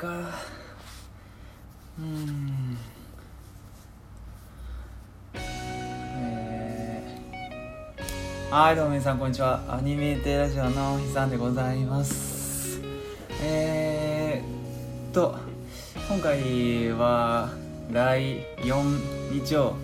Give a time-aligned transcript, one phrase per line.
[0.00, 0.30] か。
[1.98, 2.78] うん。
[6.16, 9.62] えー、はいどうも皆さんこんにちは。
[9.68, 12.80] アニメーテラジオのひさんでございます。
[13.42, 15.36] えー、っと
[16.08, 17.50] 今回は
[17.92, 19.74] 来4日曜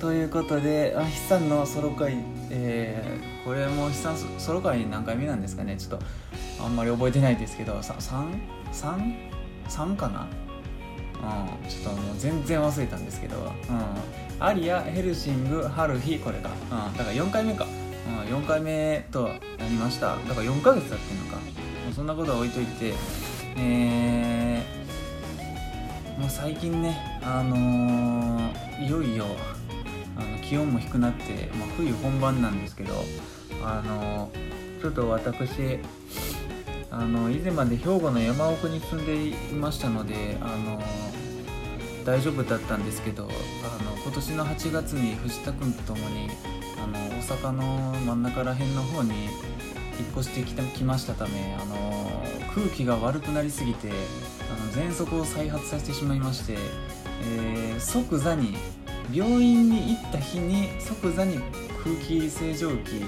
[0.00, 2.16] ということであひさんのソロ会
[2.48, 5.76] えー、これもひさんソロ会何回目なんですかね。
[5.76, 6.06] ちょっと
[6.64, 8.40] あんまり覚えてないですけど 3?3?
[8.72, 9.35] 3
[9.68, 10.26] 3かな？
[11.14, 17.66] うん、ちょっともう全然忘れたんですけど、うん、アリアヘルシング春日これか、うん、だから4回目か、
[18.06, 19.34] うん、4回目とな
[19.68, 20.16] りました。
[20.16, 21.36] だから4ヶ月経ってんのか。
[21.36, 21.42] も
[21.90, 22.94] うそんなことは置いといて。
[23.58, 29.24] えー、もう最近ねあのー、いよいよ
[30.14, 32.92] あの気温も低くなって、まあ、冬本番なんですけど
[33.64, 35.78] あのー、ちょっと私
[36.98, 40.82] あの以前まで兵庫の山奥に住んでいましたのであの
[42.06, 43.26] 大丈夫だったんですけどあ
[43.84, 46.30] の今年の8月に藤田君と共に
[46.82, 49.32] あの大阪の真ん中ら辺の方に引っ
[50.16, 52.22] 越してきたきましたためあの
[52.54, 53.92] 空気が悪くなりすぎてあ
[54.64, 56.56] の喘息を再発させてしまいまして、
[57.24, 58.56] えー、即座に
[59.12, 61.40] 病院に行った日に即座に
[61.84, 63.02] 空気清浄機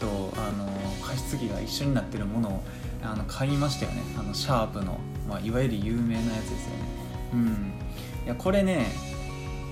[0.00, 0.66] とあの
[1.06, 2.64] 加湿器が一緒になってるものを
[3.02, 4.02] あの買いましたよね。
[4.18, 6.76] あのシャープの、まあ、いわゆる有名なやつですよね。
[7.32, 7.72] うん。
[8.24, 8.86] いやこれね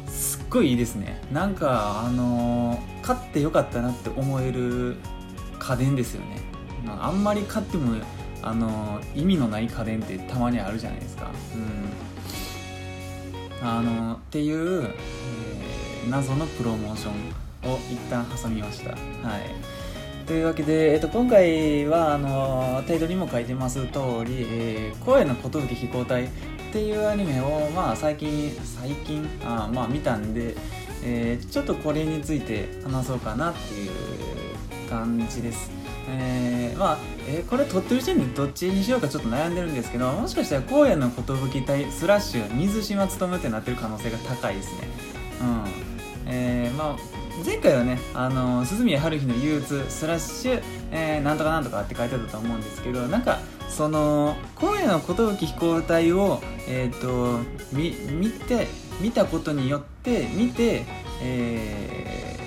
[0.08, 1.22] すっごいいいですね。
[1.32, 4.96] なんかあの、買ってよかったなって思える
[5.58, 6.40] 家電ですよね。
[7.00, 7.94] あんまり買っても
[8.42, 11.30] あの、意味のない家電ってたまにあるじゃないですか。
[13.62, 13.68] うん。
[13.68, 18.90] あの、っていう、えー、謎のプロモーションを一旦挟みました。
[18.90, 19.79] はい。
[20.30, 26.28] というわけで、えっと、今回はあのタイトルにも書いてます通り、えー、声の寿飛行隊っ
[26.72, 29.28] ていうアニメを、まあ、最近最近？
[29.44, 30.54] あ、まあ、見たんで、
[31.02, 33.90] えー、ちょっとこれについて話そうかなっていう
[34.88, 35.68] 感じです。
[36.08, 36.98] えー、まあ、
[37.28, 44.88] えー、これ撮ってる時点でどっちにしようかちょっと悩んでるんですけどもしかしたら荒野の寿隊スラッシュ水島努ってなってる可能性が高いですね。
[45.40, 45.64] うん
[46.32, 57.38] えー、まあ前回はね「あの鈴宮春日の憂鬱スラッシュ、えー、なんとかなんとか」って書いてあったと思うんですけどなんかその今夜の寿飛行隊を、えーと、
[57.72, 58.66] 見見て
[59.00, 60.84] 見たことによって見て、
[61.22, 62.38] え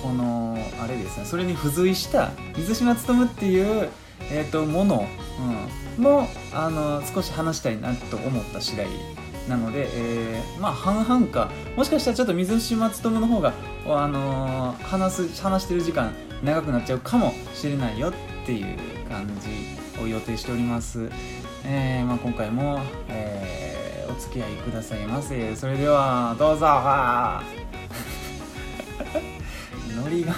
[0.00, 3.90] ー、このあれですねそれに付随した水島勉っていう、
[4.30, 5.06] えーと、もの、
[5.98, 8.86] うん、もあの少し話したいなと思った次第
[9.48, 11.50] なので、えー、まあ半々か。
[11.76, 13.52] もしかしたらちょっと水島勉の方が、
[13.86, 18.12] あのー、話す話してる時間長くなっちゃうかもしれないよっ
[18.46, 18.76] ていう
[19.08, 21.10] 感じを予定しております、
[21.64, 25.56] えーまあ、今回も、えー、お付き合いくださいませ。
[25.56, 26.66] それではどうぞ。
[29.96, 30.34] ノリが。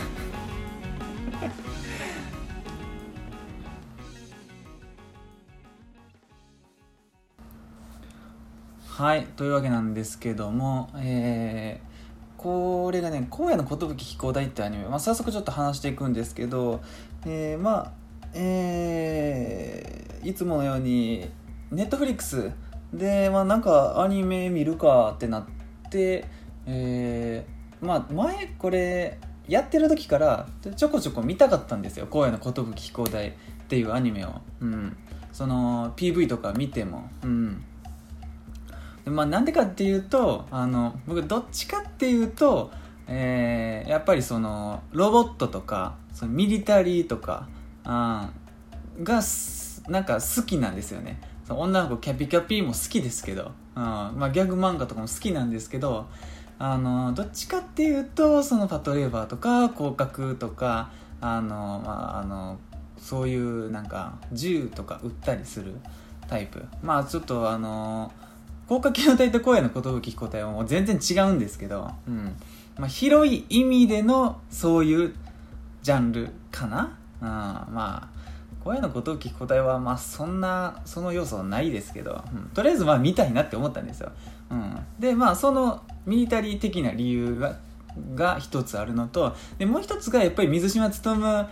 [8.97, 16.81] はいというわけなんですけどもえー、これがね「荒野の寿飛行隊」ってアニメ、まあ、早速ちょっと話していくんですけど、
[17.27, 17.93] えー、まあ
[18.33, 21.29] えー、いつものように
[21.71, 22.51] ネットフリックス
[22.95, 25.45] で、まあ、なんかアニメ見るかってなっ
[25.91, 26.25] て
[26.65, 33.33] えー、まあ前これやってる時からちょこちょこ見たかったんですよ「荒野の寿飛行隊」っ
[33.69, 34.97] ていうアニメを、うん、
[35.35, 37.63] その PV とか見ても、うん、
[39.07, 42.73] まあ、なんでかっていうとあの僕どっちかっていうと、
[43.07, 47.49] えー、やっぱりそのロボットとかそのミリタリーとか
[47.85, 48.31] あ
[49.03, 49.23] が
[49.89, 51.21] なんか好きなんですよね。
[51.49, 56.07] 女の子キャピキャピも好きですけど、うんまあ、ギャグ漫画とかも好きなんですけど
[56.59, 62.59] あのどっちかっていうとそのパトレーバーとか広角とかあの、まあ、あの
[62.99, 65.77] そういうなんか銃とか撃ったりする
[66.27, 66.65] タイプ。
[66.83, 68.11] まあちょっとあの
[68.69, 72.37] 高架系の体と荒野の寿飛行隊はもう全然違うんですけど、うん。
[72.79, 75.15] まあ、広い意味でのそういう
[75.83, 84.13] ジャンルかな、うん、まあ荒野の寿飛行隊はまあそんなその要素はないですけど、うん、とりあえずまあ見たいなって思ったんですよ、
[84.51, 87.59] うん、でまあそのミリタリー的な理由が
[88.15, 91.49] が一つあるのとでもう一つがやっぱり水島努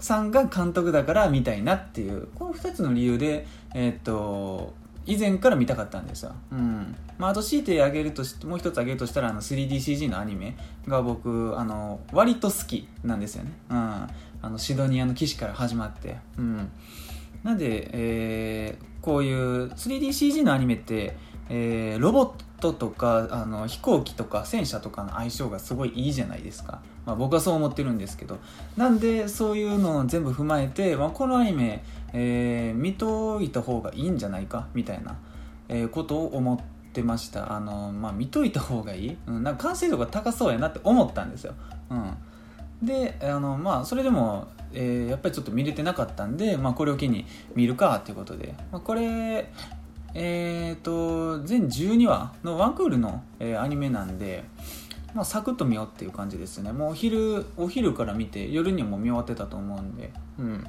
[0.00, 4.74] さんが監督だから見たいなっていうこの2つの理由でえー、っと
[5.08, 6.32] 以前から見たかったんですよ。
[6.52, 6.94] うん。
[7.16, 10.54] まあ、あと強いてあげるとし、もう一つあげるとしたら、あの、3DCG のアニメ
[10.86, 13.52] が僕、あの、割と好きなんですよね。
[13.70, 13.76] うん。
[13.78, 14.10] あ
[14.42, 16.18] の、シドニアの騎士から始まって。
[16.36, 16.70] うん。
[17.42, 21.16] なんで、えー、こういう 3DCG のアニメって、
[21.48, 28.38] えー、ロボットとかあの飛行機とか戦車とかの相性がすごいいいじゃないですか、まあ、僕はそう思ってるんですけど
[28.76, 31.82] なんでそういうのを全部踏まえて、まあ、このアニメ、
[32.12, 34.68] えー、見といた方がいいんじゃないか？
[34.74, 35.16] みたいな、
[35.68, 36.58] えー、ことを思っ
[36.92, 37.52] てました。
[37.52, 41.54] あの、まあ、見といた方がいい、うん、なんか完成度が高そうやなって思ったんですよ、
[41.90, 42.16] うん、
[42.82, 47.24] であのまあそれでもえー、やっぱりちょっと見れてなかったんで、まあ、これを機に
[47.54, 49.50] 見るかっていうことで、まあ、これ
[50.14, 54.44] えーと、全12話のワンクールの、えー、アニメなんで、
[55.14, 56.72] まあ、サクッと見ようっていう感じですね。
[56.72, 60.10] もうお昼お昼から見て夜にも見終わってたと思うんで。
[60.38, 60.66] うん。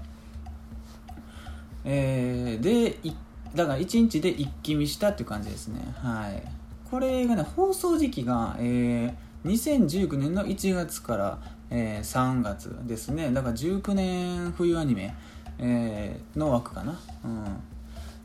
[1.85, 2.99] えー、で
[3.55, 5.81] だから1日で一気見したっていう感じですね。
[5.97, 6.43] はい。
[6.89, 11.39] これがね放送時期が、えー、2019年の1月から、
[11.69, 13.31] えー、3月ですね。
[13.31, 15.15] だから19年冬アニメ、
[15.57, 16.99] えー、の枠かな。
[17.23, 17.45] うん。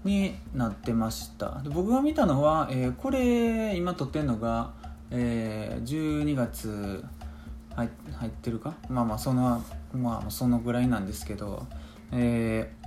[0.05, 1.63] になってました。
[1.63, 4.73] で僕が見たのは、えー、これ今撮ってるのが、
[5.11, 7.03] えー、12月
[7.75, 8.75] 入入ってるか？
[8.91, 9.65] まあまあその
[9.95, 11.67] まあそのぐらいなんですけど
[12.13, 12.84] えー、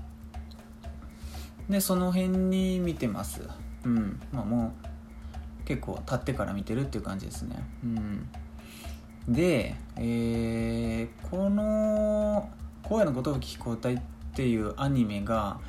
[1.69, 3.41] でその辺に見てます。
[3.83, 4.19] うん。
[4.31, 4.73] まあも
[5.63, 7.57] う結構経ってから見てるっていう感じですね。
[7.83, 8.29] うん。
[9.27, 12.49] で、えー、この
[12.89, 13.99] 「荒野のことを聞交代」っ
[14.33, 15.59] ていうアニメが、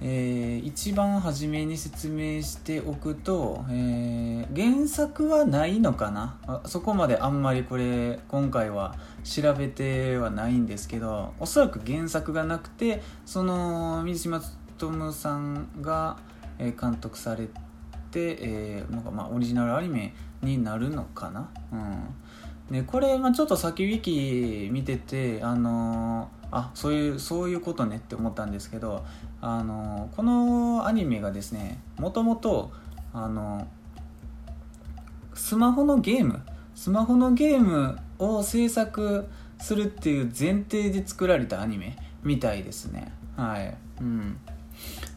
[0.00, 6.36] えー、一番初めに説明しておくと、えー、原作はないのかな？
[6.66, 8.94] そこまであんまりこれ今回は
[9.24, 14.40] 調べてはないんですけどおそらく原作がなくてその水島
[14.78, 16.16] 勉さんが、
[16.58, 17.48] 監督され
[18.10, 29.04] て、えー、なんかまあオリジナルアニメになるのかな、うん、でこれ、まあ、ちょっと先ウィキ見ててあのーあそういうそういうことねって思ったんですけど
[29.40, 32.72] あのこのアニメがですねもともと
[33.12, 33.66] あの
[35.34, 36.40] スマホのゲーム
[36.74, 39.26] スマホのゲームを制作
[39.58, 43.12] するっていう前提で作られたアニメみたいですね。
[43.36, 43.74] はい。
[44.00, 44.36] うん。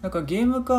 [0.01, 0.73] だからゲーム化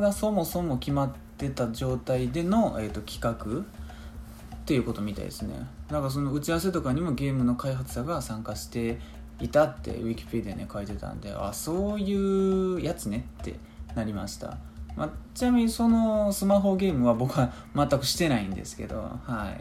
[0.00, 5.66] がそもそも決まってた状態での、えーと、企画っていうことみたいですね。
[5.90, 8.98] なんかその打ち合わせとかにもゲームの開発者が参加して
[9.40, 13.54] いたってウィキペディアに書いてたんであそういうやつねって
[13.94, 14.58] なりました、
[14.96, 19.60] まあ、ちなみにそのスマホゲームは僕は全くしてないんですけどはい、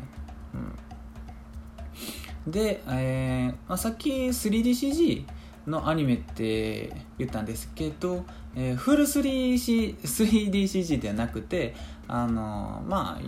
[2.45, 5.25] うん、で、えーまあ、さっき 3DCG
[5.67, 8.25] のアニメって言ったんですけど、
[8.55, 11.75] えー、フル 3C 3DCG ではなくて
[12.07, 13.21] あのまあ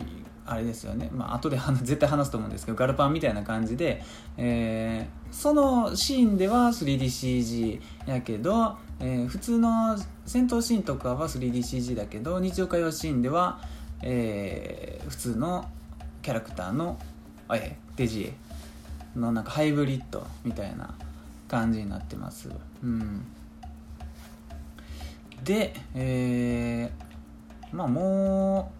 [0.51, 4.03] あれですよね、まあ後で 絶対話すと思うんですけどガルパンみたいな感じで、
[4.35, 9.95] えー、そのシーンでは 3DCG やけど、えー、普通の
[10.25, 13.61] 戦闘シーンとかは 3DCG だけど日常会話シーンでは、
[14.01, 15.69] えー、普通の
[16.23, 16.97] キャラクターの、
[17.53, 18.33] えー、デジエ
[19.15, 20.95] のなんかハイブリッドみたいな
[21.49, 22.49] 感じになってます。
[22.81, 23.25] うん、
[25.43, 28.71] で、えー、まあも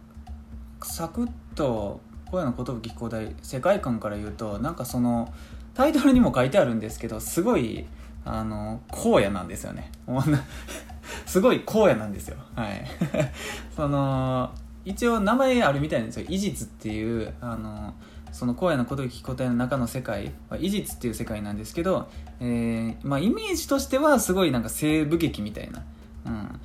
[0.81, 2.00] うサクッと
[2.31, 5.33] 声の寿飛行大世界観から言うとなんかその
[5.74, 7.85] タイトルにも書いてあるんですけどすごい
[8.23, 9.92] あの荒野なんですよね。
[11.26, 12.38] すごい荒野なんですよ。
[12.56, 12.85] はい。
[13.76, 14.52] その
[14.85, 17.94] 一応名前あるみたいなんですよ「異実」っていうあの
[18.31, 22.09] その荒野の寿飛行隊の中の世界は異実っていう世界なんですけど、
[22.42, 25.84] えーまあ、イメージとしてはすごいなんか西部劇みたいな、
[26.26, 26.60] うん、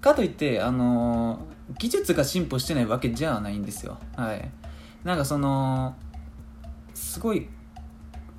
[0.00, 1.40] かといってあの
[1.78, 3.98] 技術が進歩してないわけじゃないんですよ。
[4.16, 4.50] はい。
[5.02, 5.96] なんかその
[6.94, 7.48] すごい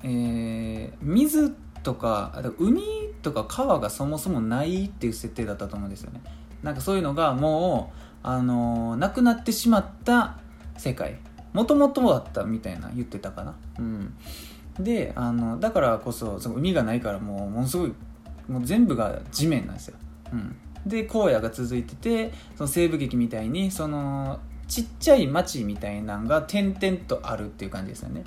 [0.02, 2.82] えー、水とか海
[3.22, 6.20] とか川がそもそもないっていう設定だったと思うんですよね。
[6.62, 10.38] なんかそういうのがもうあのー、なくなってしまった
[10.76, 11.18] 世界。
[11.52, 13.56] もともとあったみたいな言ってたかな。
[13.78, 14.14] うん。
[14.78, 17.94] であのだからこそその海がないからもうものすごい
[18.48, 19.96] もう全部が地面なんですよ、
[20.32, 20.56] うん、
[20.86, 28.24] で荒野が続いててその西部劇みたいにそのちっちゃい町みたいなのが点々とあるっていう感じですよね。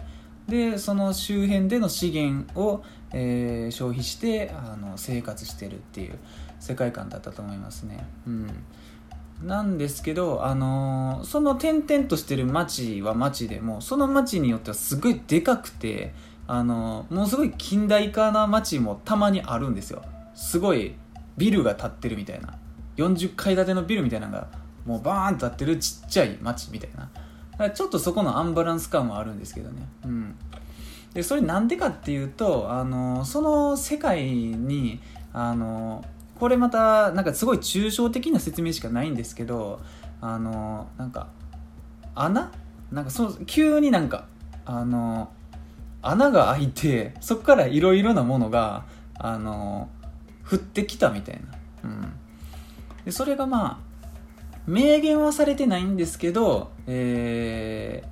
[0.47, 6.17] でその周辺での資源を、えー、消費してあの生活してるっていう
[6.59, 8.03] 世界観だったと思いますね。
[8.27, 8.47] うん。
[9.43, 16.13] なんですけど、あのー、その点々としてる町は町でもその町によってはすごいでかくて、
[16.53, 20.03] あの、もうすごい近代化な町もたまにあるんですよ。
[20.35, 20.95] すごい
[21.37, 22.55] ビルが建ってるみたいな。
[22.97, 24.49] 40階建てのビルみたいなのが
[24.85, 26.89] もうバーンと建ってるちっちゃい街みたい
[27.57, 27.69] な。
[27.69, 29.87] ちょっとそこのアンバランス感はあるんですけどね。
[30.03, 30.35] うん。
[31.13, 34.99] でそれなんでかっていうとあのその世界に
[35.31, 36.03] あの
[36.37, 39.79] これまたなんかすごい抽象的な説明しかないんですけど
[40.19, 41.29] あのなんか
[42.13, 42.51] 穴？
[42.91, 44.25] なんかそ急になんか
[44.65, 45.31] あの
[46.01, 48.85] 穴が開いてそこからいろいろなものが
[49.17, 49.89] あの
[50.49, 51.41] 降ってきたみたい
[51.83, 52.13] な、うん、
[53.05, 53.91] でそれがまあ
[54.67, 58.03] 明言はされてないんですけど、え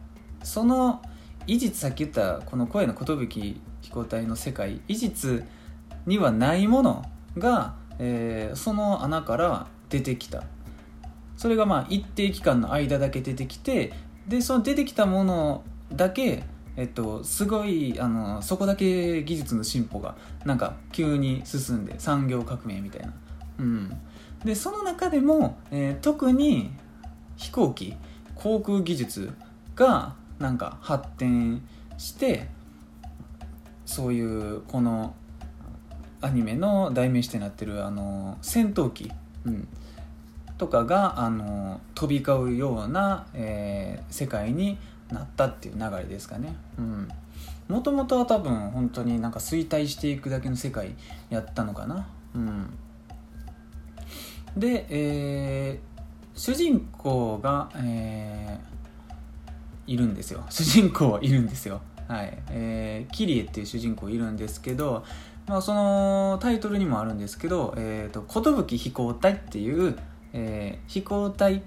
[0.41, 1.01] ー、その
[1.48, 5.43] 異実さっき言ったこの声の寿飛行体の世界異実
[6.05, 7.05] にはないもの
[7.38, 10.43] が、えー、その穴から出てきた。
[11.38, 13.93] それがまあ一定期間の間だけ出てきて
[14.27, 16.43] でその出てきたものだけ
[16.79, 23.13] えっと、すごいあのそこだけ技術の進歩がなんか急に進んで産業革命みたいな、
[23.59, 24.01] うん、
[24.45, 26.71] でその中でも、えー、特に
[27.36, 27.98] 飛行機
[28.33, 29.33] 航空技術
[29.75, 31.62] がなんか発展
[31.98, 32.48] して
[33.86, 35.13] そういうこの
[36.21, 39.12] アニメの代名詞となってるあの戦闘機、
[39.45, 39.67] うん、
[40.57, 44.77] とかがあの飛び交うような、えー、世界に
[45.11, 46.55] なったっていう流れですかね。
[47.67, 50.95] もともとは多分本当になんか衰退していくだけの世界
[51.29, 52.07] やったのかな。
[52.33, 52.69] うん、
[54.57, 60.43] で、えー、主人公が、えー、いるんですよ。
[60.49, 61.81] 主人公はいるんですよ。
[62.07, 62.37] はい。
[62.49, 65.03] えー、キリエっていう主人公いるんですけど、
[65.47, 69.95] まあ、そのタイトルにもあるんですけど、えーと、寿飛行隊っていう、
[70.33, 71.61] えー、飛行隊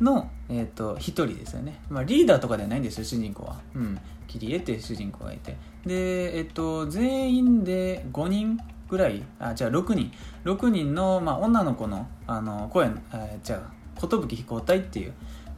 [0.00, 5.56] の、えーと、1人ですよね、まあ、リーダーとかではないんですよ主人公は、うん、キリエっていう主人公がいて。
[5.86, 10.10] で、えっ、ー、と、全員で5人ぐらいあじゃあ6人。
[10.44, 15.12] 6人の、まあ、女の子のあの声、えー、じゃあ寿飛行隊っていう、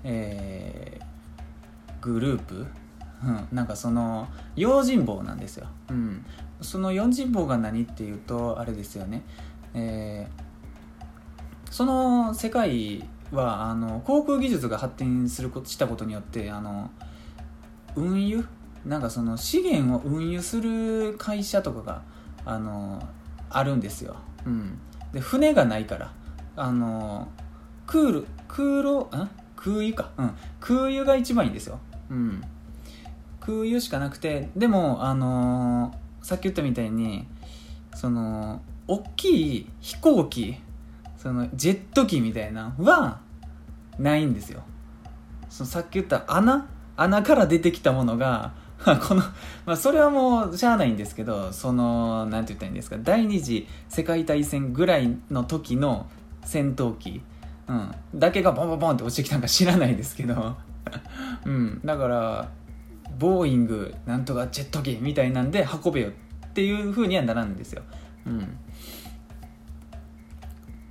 [0.04, 2.66] えー、グループ、
[3.24, 6.24] うん、なんかその用心棒なんですよ、うん、
[6.62, 9.22] その用心棒が何っていうとあれですよね、
[9.74, 16.90] えー、その世界はあの航空技術が発展することしたことによってあの
[17.96, 18.44] 運輸？
[18.84, 22.02] なんかその資源を運輸する会社とかが
[22.44, 23.02] あの
[23.50, 24.78] あるんですよ、うん、
[25.12, 26.12] で船がないから
[26.56, 27.28] あの
[27.86, 29.16] クール空路？
[29.16, 31.78] ん空輸か、うん、空輸が一番いいんですよ、
[32.10, 32.42] うん、
[33.40, 37.26] 空輸しかなくてでもあのさっき言ったみたいに
[37.94, 40.56] その大きい飛行機
[41.20, 43.20] そのジェット機みたいなは
[43.98, 44.62] ないんですよ。
[45.50, 46.66] そのさっき言った穴？
[46.96, 49.22] 穴から出てきたものが この、
[49.66, 52.96] まあ、それはもうしゃあないんですけどそのなんて言ったらいいんですか？
[53.02, 56.06] 第二次世界大戦ぐらいの時の
[56.42, 57.20] 戦闘機、
[57.68, 60.56] うん、だけがボンボンボンって落ちてきたんか知らないですけど、
[61.44, 62.48] うん、だから
[63.18, 66.12] ボーイングなんとかジェット機みたいなんで運べよっ
[66.52, 67.82] ていうふうにはならんですよ、
[68.26, 68.56] うん、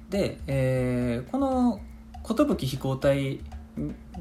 [0.10, 1.82] で、えー、この
[2.24, 3.40] 寿飛行隊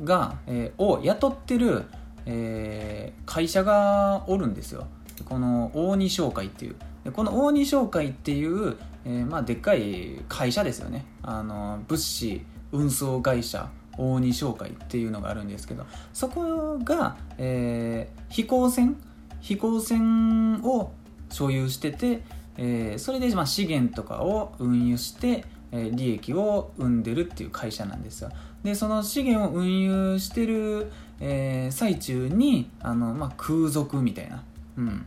[0.05, 1.85] が、えー、を雇ってる、
[2.27, 4.87] えー、会社がおるんですよ。
[5.25, 6.77] この大西商会っていう。
[7.13, 11.07] この大西商会っていう、えー、まあ、でっかい会社ですよね。
[11.23, 12.43] あの物資
[12.73, 15.87] 運送会社大西商会っていうのがあるんですけど。
[16.13, 18.97] そこが、えー、飛行船
[19.41, 20.93] 飛行船を
[21.31, 22.23] 所有してて、
[22.57, 28.31] えー、それでまあ資源とかを運輸して利益を生んでるっていう会社なんですよ。
[28.65, 34.43] でその資源を運輸してる、えー、最中にあの、まあ、空賊みたいな、
[34.77, 35.07] うん、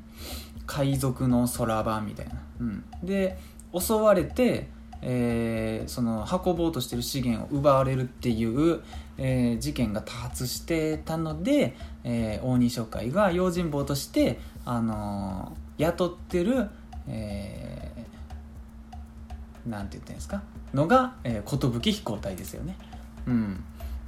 [0.65, 3.37] 海賊の空場みたいな、うん、で
[3.77, 4.69] 襲われて、
[5.01, 8.81] えー、その運ぼうとしてる資源を奪われるっていう、
[9.17, 16.69] えー、事件が多発してたので、えー、大西商会が用心棒として、あの雇ってる、
[17.07, 17.91] え
[19.65, 20.41] なんて言ってんですか？
[20.73, 22.77] のが、えー、飛行隊ですよね。
[23.27, 23.63] うん。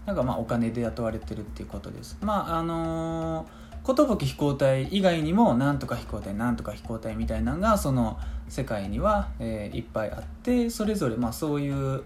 [0.06, 2.18] なんかまあお金で雇われてるっていうことです。
[2.22, 8.18] まああのー、寿飛行隊以外にもなんとか飛行隊なんとか飛行隊みたいなのがその
[8.48, 12.04] 世界には、えー、いっぱいあってそれぞれまあそういう、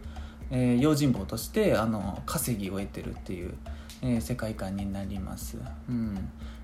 [0.50, 3.54] えー、用心棒としてあの稼ぎを得てるっていう、
[4.02, 5.58] えー、世界観になります、
[5.90, 6.16] うん、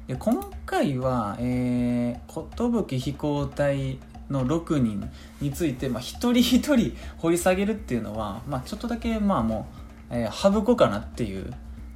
[0.07, 3.99] で今回は、えー、寿飛行隊
[4.33, 5.09] の6人
[5.39, 9.67] について、まあ、一人一人掘り下げるっていうのは、まあ、ちょっとだけまあも
[10.11, 11.53] う、えー、省こうかなっていう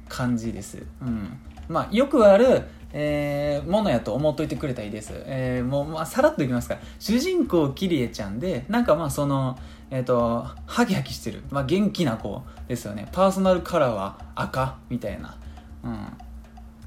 [0.08, 0.82] 感じです。
[1.02, 5.12] うんまあ、よくある、えー、ものやと思っといてくれたらいいです。
[5.26, 6.78] えー、もう、まあ、さらっといきますか。
[6.98, 9.58] 主人公、キリエちゃんで、なんかまあ、その、
[9.90, 11.42] えっ、ー、と、ハキハキしてる。
[11.50, 13.08] まあ、元気な子ですよね。
[13.12, 15.36] パーソナルカラーは赤みたいな。
[15.84, 16.06] うん。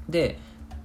[0.08, 0.38] で、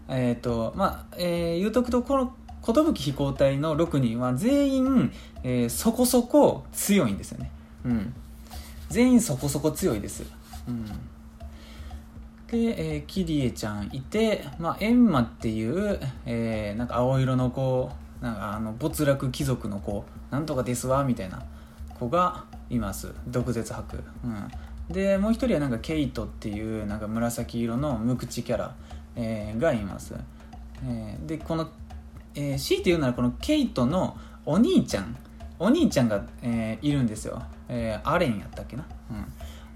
[0.10, 2.36] えっ、ー、と、まあ、えー、言うとくと、この
[2.74, 5.12] 寿飛行隊の6人は全員、
[5.44, 7.52] えー、そこそこ強いんですよね。
[7.86, 8.14] うん。
[8.90, 10.24] 全員そこそこ強いです。
[10.68, 10.86] うん。
[12.48, 21.44] で、えー、キリエちゃんいて、まあ、エンマっていう、えー、なんか青色の子、なんかあの没落貴族の子、なんとかですわ、みたいな
[22.00, 23.14] 子がいます。
[23.28, 24.04] 毒舌博。
[24.24, 24.94] うん。
[24.94, 28.76] で、もう一人はなんかケイトっていう、なんか紫色の無口キャラ、
[29.16, 30.16] えー、がいます。
[30.86, 31.70] えー、で、この、
[32.38, 35.16] えー、強いて言うならこのケイトのお兄ちゃん、
[35.60, 37.42] お兄ちゃんが、えー、いるんですよ。
[37.68, 38.86] えー、アレンやったっけな。
[39.12, 39.26] うん。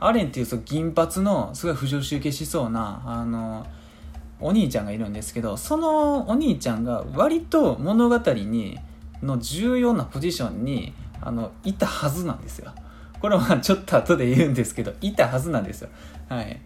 [0.01, 3.65] アレンっていうその銀髪のすごい不常習系しそうなあの
[4.39, 8.79] お兄ちゃんがいるんですけどそのお兄ちゃんが割と物語に
[9.21, 12.73] の重要なポジションにあのいたはずなんですよ
[13.21, 15.89] これはちょっと後で言うんですけどいたはずなんですよ
[16.27, 16.59] はい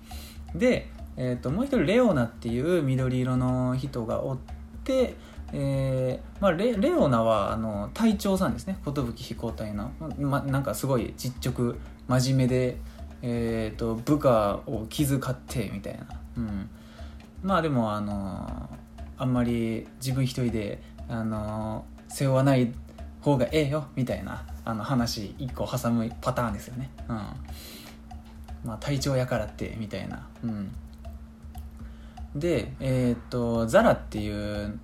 [0.55, 4.37] で、えーと、もう一人レオナっていう緑色の人がおっ
[4.85, 5.15] て
[5.57, 8.77] えーまあ、レレオナはあの隊長さんですね。
[8.85, 11.75] 寿飛行隊の、ま、なんかすごい実直
[12.07, 12.77] 真面目で
[13.27, 16.07] えーと、部下を気遣ってみたいな、
[16.38, 16.69] うん、
[17.41, 18.69] まあでもあの
[19.17, 22.71] あんまり自分一人であの背負わない
[23.21, 27.15] 方がええよみたいなあの話一個挟むパターンですよね、うん、
[28.63, 30.71] まあ体調やからってみたいな、うん、
[32.35, 34.79] でえっ、ー、とザラっていう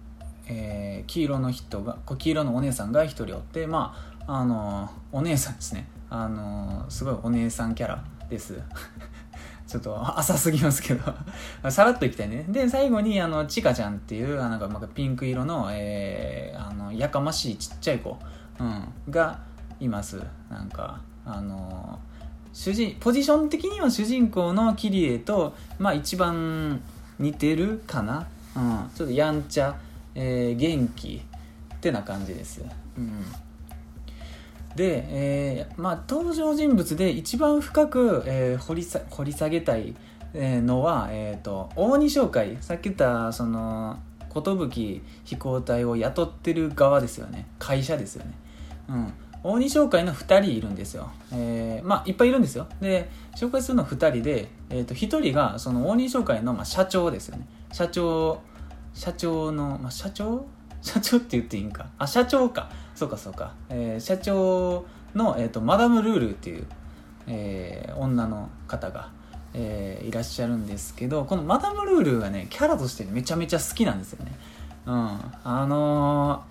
[0.52, 3.96] えー、黄色の人が黄色のお姉さんが一人おってま
[4.28, 8.60] ああのお姉さんですねあのすごいお姉さんキャラです
[9.72, 11.02] ちょっと浅すぎますけど
[11.72, 12.44] さらっといきたいね。
[12.50, 18.20] で、最後に、あの、ちかちゃんっていうあ、なんか、ピンク色の、えー、あの、やかましいちっちゃい子、
[18.60, 19.40] うん、が
[19.80, 20.22] います。
[20.50, 22.00] なんか、あの
[22.52, 26.82] 主人、ポジション的には主人公のキリエと、まあ、一番
[27.18, 28.28] 似てるかな。
[28.54, 29.74] うん、ちょっとやんちゃ、
[30.16, 31.22] えー、元気
[31.76, 32.64] ってな感じです。
[32.98, 33.24] うん。
[34.76, 39.96] で、えーまあ、登場人物で一番深く、えー、掘りさ掘り下げたい
[40.34, 42.58] のは、えーと、大西商会。
[42.62, 44.00] さっき言ったその
[44.34, 47.48] 寿飛行隊を雇ってる側ですよね。
[47.60, 48.32] 会社ですよね、
[48.88, 52.68] うん、大西商会の2人いるんですよ、えー、まあいっぱいいるんですよ。
[52.80, 57.46] で紹介するのは2人で、えーと、1人がその大西商会の、まあ、社長ですよね。
[57.74, 58.40] 社長
[58.94, 60.46] 社長の、まあ、社長？
[60.82, 61.88] 社長って言っていいんか？
[61.98, 62.70] あ社長か。
[62.96, 66.66] そうかそうか、えー、社長の、えーと、マダム・ルールっていう、
[67.28, 69.10] えー、女の方が、
[69.54, 74.32] えー、いらっしゃるんですけどこのマダム・ルールがねキャラとしてめちゃめちゃ好きなんですよね。
[74.86, 74.94] うん。
[75.44, 76.44] あの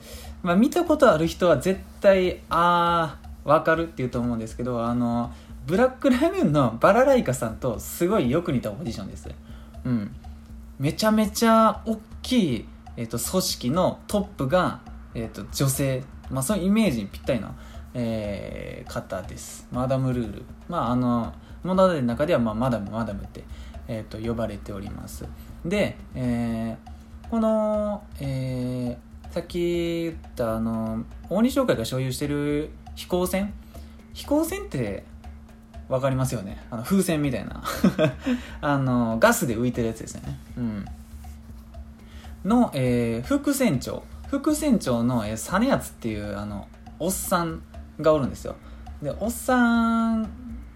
[0.42, 5.32] ー、まあ、見たことある人は絶対ああわかるって言うと思うんですけどあの
[5.66, 9.28] ブラックラムンのバラライカさんとすごいよく似たオーディションです。
[9.84, 10.14] うん。
[10.78, 12.68] めちゃめちゃ大きい
[13.00, 14.80] えーと、組織のトップが、
[15.14, 17.54] えーと、女性、まあ、そのイメージにぴったりな、
[17.94, 19.66] えー、方です。
[19.72, 20.42] マダムルール。
[20.68, 23.44] まああの物語の中では、まあ、マダムマダムって、
[23.88, 25.26] えーと、呼ばれております。
[25.64, 33.52] で、えー、この、えー、さっき言ったあの大西商会が所有してる飛行船。
[34.12, 35.04] 飛行船って
[35.88, 36.62] 分かりますよね。
[36.70, 37.62] あの風船みたいな。
[38.60, 40.38] あのガスで浮いてるやつですよね。
[40.58, 40.84] うん。
[42.44, 47.62] の、えー、副船長副船長の、えー、実篤っていうあのおっさん
[48.00, 48.56] がおるんですよ。
[49.02, 50.28] でおっさん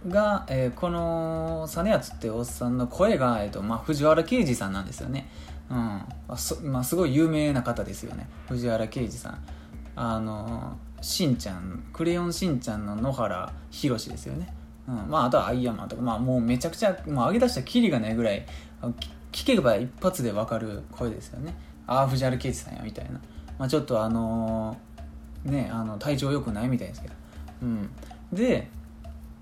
[0.08, 5.30] が、えー、この実篤っていうおっさんの声が、えーとまあ、藤原啓治さんなんですよね。
[5.70, 6.02] うん。
[6.28, 8.28] あそまあ、すごい有名な方ですよね。
[8.48, 9.38] 藤原啓治さん。
[9.96, 14.52] あのしんちゃんクレヨンしんちゃんの野原宏ですよね、
[14.88, 18.46] うん、まああとはアイアンマンとか、まあ、もうめちゃくちゃもう上げ出したらキリがないぐらい
[19.34, 21.56] 聞けば一発で分かる声ですよね。
[21.88, 23.20] ああ藤原啓治さんやみたいな、
[23.58, 27.14] まあ、ちょっとあのー、ねあの体調良くないみたいですけど。
[27.62, 27.90] うん。
[28.32, 28.68] で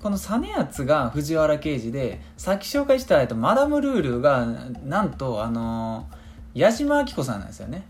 [0.03, 4.47] この実篤が藤原啓治でさっき紹介した、と、マダムルールが
[4.85, 7.85] なんとあのー、矢島明子さんなんですよね。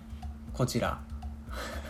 [0.52, 0.98] こちら。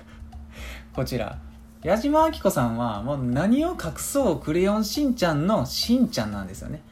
[0.94, 1.38] こちら。
[1.83, 6.83] 矢島明子さんはもう何を隠そうクレヨンしんちゃんのしんちゃんなんですよね。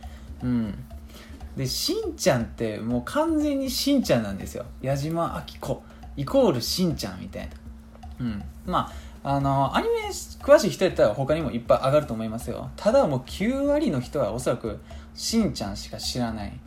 [0.43, 0.75] うん。
[1.61, 4.65] でしんちゃんってもう完全にしんちゃんなんですよ。
[4.81, 5.83] 矢島明子。
[6.17, 7.51] イコールしんちゃんみたいな。
[8.21, 8.43] うん。
[8.65, 8.91] ま
[9.23, 12.71] ああのアニメ詳しい人やったら他にもいっぱい上がると思いますよ。
[12.77, 14.81] ただもう9割の人はおそらく
[15.13, 16.59] しんちゃんしか知らない、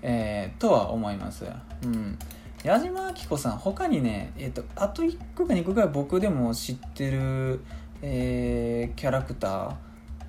[0.00, 1.44] えー、とは思います。
[1.84, 2.18] うん。
[2.64, 7.60] 矢島明子さん他にね、えーと、あと1個か2個ぐらい僕でも知ってる、
[8.00, 9.76] えー、キャラクタ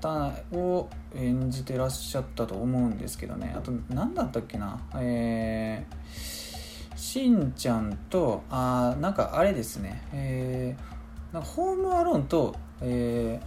[0.01, 3.53] ーを演じてらっしゃったと思うんですけどね。
[3.55, 4.79] あと何だったっけな。
[4.95, 10.01] えー、しんちゃんとあなんかあれですね。
[10.13, 13.39] えー、なんかホームアローンとえ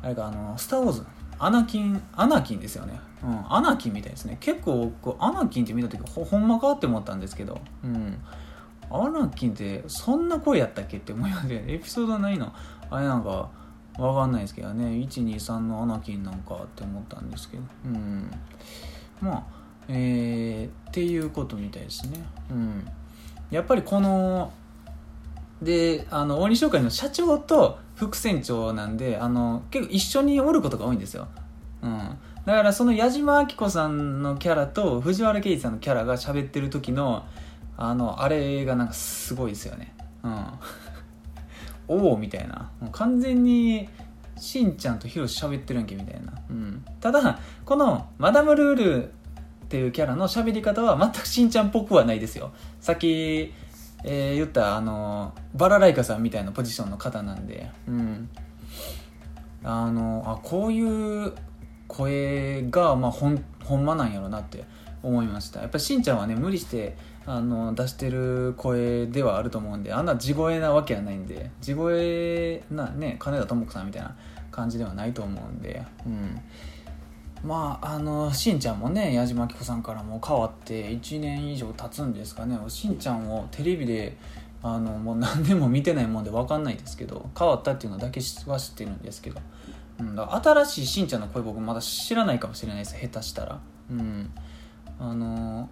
[0.00, 1.06] ー、あれかあの「スター・ウォーズ」
[1.38, 3.00] アナキンアナキンですよね。
[3.24, 4.36] うんアナキンみたいですね。
[4.40, 7.60] 結構こうアナキンって見た時ほほんまかって思ったんですけど。
[7.84, 8.18] うん。
[8.90, 11.64] アナキンってそんな声やったっけって思いますね。
[11.66, 12.52] エピソード9の。
[12.90, 13.48] あれなんか
[13.98, 14.86] わかんないですけどね。
[15.06, 17.62] 123のアナキンなんかって思ったんですけど。
[17.86, 18.30] うん。
[19.20, 19.44] まあ
[19.88, 22.24] えー、っていうことみたいですね。
[22.50, 22.88] うん。
[23.50, 24.52] やっぱりこの
[25.62, 31.28] であの大西商会の社長と副船長なんであの結構一緒におることが多いんですよ、
[31.82, 37.24] うん、だからその矢島明子さんのキャラと藤原啓治さんのキャラが喋ってる時の
[37.76, 39.94] あのあれがなんかすごいですよね。
[40.22, 40.46] うん。
[41.88, 42.70] おおみたいな。
[42.80, 43.88] もう完全に
[44.38, 49.08] しんちゃんとヒロシ喋ってるんけみたいな、うん、ただこのマダムルールっ
[49.68, 52.52] ていうキャラの喋り方は全くしんちゃんっぽくはないですよ。
[52.80, 53.52] さっき
[54.04, 58.28] えー、言ったあのバラライカさんみたいなポジションの方なんで、うん、
[59.62, 61.32] あのあこういう
[61.86, 64.64] 声が、まあ、ほんほんまなんやろなって
[65.02, 65.60] 思いました。
[65.60, 74.16] やっぱしんちゃんはね無理してあの出してる声ではあると思うんであんな地声なわけはないんで地声なね金田智子さんみたいな
[74.50, 76.40] 感じではないと思うんで、うん、
[77.44, 82.58] まああのしんちゃんもね矢島明子さんからも変わって1年以上経つんですかね。
[82.68, 84.16] しんちゃんをテレビで
[84.62, 89.40] あのもう何年も見てないもんで分かんないですけど変わったっていうのだけは知ってるんですけど、
[89.98, 93.60] うん、だ新しいしんちゃんの声僕まだ知らないかもしれないです下手したら。
[93.90, 94.30] うん。
[95.00, 95.68] あの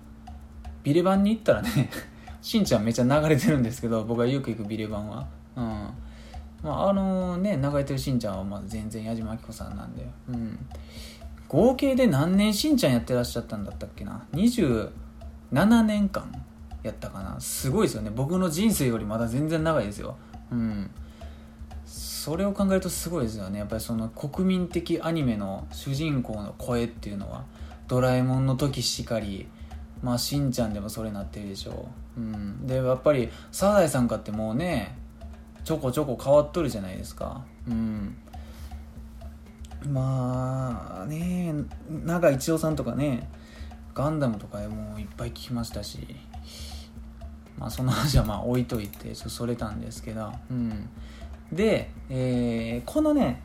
[0.82, 1.90] ビレバンに行ったらね
[2.42, 5.26] しんちゃんめっちゃ流れてるんですけど僕がよく行くビレバンは。
[5.56, 5.64] うん。
[6.62, 10.08] まああのね流れてるしんちゃんはまだ全然矢島明子さんなんで。
[10.28, 10.58] うん。
[11.48, 14.24] 合計で何年しんちゃんやってらっしゃったんだったっけな。
[14.32, 14.90] 27
[15.82, 16.32] 年間
[16.82, 17.38] やったかな。
[17.40, 18.10] すごいですよね。
[18.14, 20.16] 僕の人生よりまだ全然長いですよ。
[20.50, 20.90] うん。
[21.84, 23.58] それを考えるとすごいですよね。
[23.58, 27.44] やっぱりその国民的アニメの主人公の声っていうのは。
[27.90, 29.48] ドラえもんの時しかり
[30.02, 31.86] まあしんちゃんでもそれなってるでしょ
[32.16, 34.96] う、うん、でやっぱりサザエさんかってもうね
[35.62, 37.44] ちょこちょこ変わっとるじゃないですか。
[37.68, 38.16] うん。
[39.88, 41.54] まあね
[41.88, 43.28] 長井一郎さんとかね
[43.94, 46.06] ガンダムとかもいっぱい聞きましたし
[47.58, 50.88] まあその話はまあ置いといてちょそれたんですけどうん。
[51.52, 53.42] で、えー、このね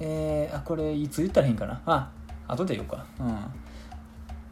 [0.00, 1.80] えー、あこれいつ言ったらいいんかな？
[1.86, 2.10] あ
[2.46, 3.04] 後で言おうか。
[3.18, 3.36] うん。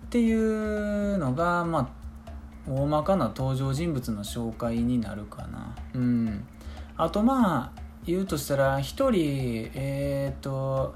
[0.07, 5.75] っていうのがまあ大まかな登場人物の紹介になるかな。
[5.95, 6.45] うん。
[6.97, 10.95] あとまあ言うとしたら一人えっ、ー、と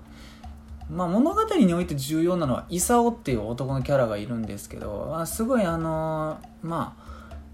[0.88, 7.11] まあ物語において重要なのは功っていう男のキャラがいるんですけど、まあ、すごいあのまあ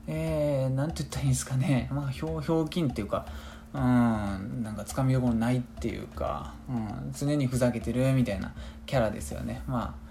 [0.07, 3.27] えー、なんて言ったらいいんですかね、まあ、ひょひょうきんっていうか
[3.75, 8.55] うんなんかつかみどころないっていうか、うん、常にふざけてるみたいな
[8.87, 9.63] キャラですよね。
[9.67, 10.06] まあ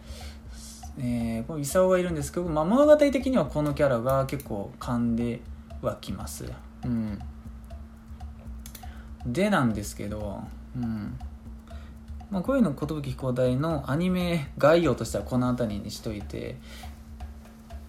[0.98, 5.42] えー、この功がいるんですけど、まあ、物語的にはこのキャラが結構噛んで
[5.82, 6.46] はきます。
[6.84, 7.20] うん。
[9.26, 10.42] でなんですけど、
[10.76, 11.20] うん。
[12.30, 16.58] まあ、こういうの寿飛行隊のアニメ概要としてはこの辺りにしといて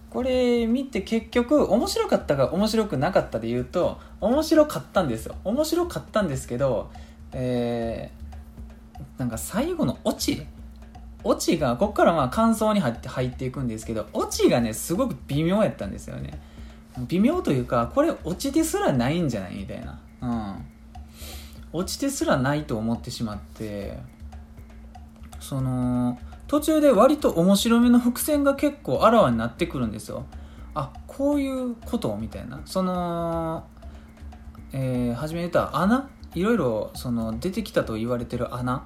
[0.09, 5.35] これ見て結局面白かったか面白くなかったで言うと面白かったんですよ。
[5.43, 6.91] 面白かったんですけど
[7.33, 10.45] えー、なんか最後のオチ
[11.23, 16.39] オチがここからまあ感想に入って入っていくんですけどオチがねすごく微妙やったんですよね。
[17.07, 19.99] 微妙というかこれオチですらないんじゃないみたいな。
[20.21, 20.65] うん。
[21.73, 23.99] 落ちてすらないと思ってしまって
[25.39, 30.25] その途中で割と面白めの伏線が結構あらわになってくるんですよ。
[30.73, 32.61] あこういうことみたいな。
[32.65, 33.65] その
[34.71, 36.09] えー、初め言った穴？
[36.35, 38.85] いろいろその出てきたと言われてる穴？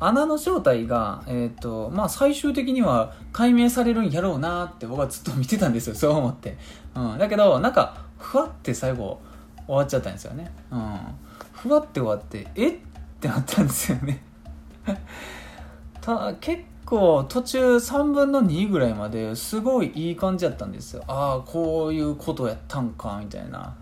[0.00, 5.94] 穴の正体が、えーとまあ、最終的には解明されるんやろうなって僕はずっと見てたんですよ。
[5.96, 6.56] そう思って、
[6.94, 9.20] うん、だけどなんかふわって最後
[9.66, 10.98] 終わっちゃったんですよね、うん、
[11.52, 12.78] ふわって終わってえっ
[13.20, 14.22] てなったんですよね。
[16.00, 21.04] た結構途中3分の2ぐらいまですごいいい感じやったんですよ。
[21.06, 23.76] ああこういうことやったんかみたいな、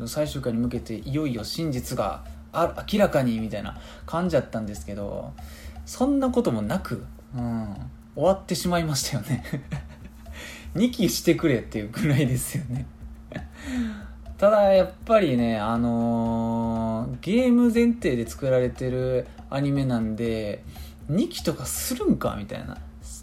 [0.00, 2.22] うん、最終回に向けていよいよ真実が
[2.54, 5.32] あ明らかにみたいな感じやったんですけど
[5.86, 7.04] そんなこともなく、
[7.36, 7.76] うん、
[8.14, 9.44] 終わってしまいましたよね。
[10.74, 12.86] 2期してくれっていうぐらいですよね。
[14.38, 20.64] ただやっぱりねあのー、ゲーム前提で作られてるアニメなんで
[21.10, 22.78] 2期とかするんかみたいな。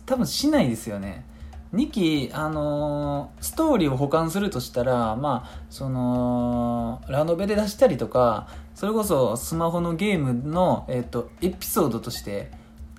[0.05, 1.25] 多分しないですよね。
[1.73, 8.47] 2期、あのーストーリーを保管するとしたら、まあ、その、ラノベで出したりとか、
[8.81, 12.49] それこそスマホのゲームの、えっ、と、エピソードとして、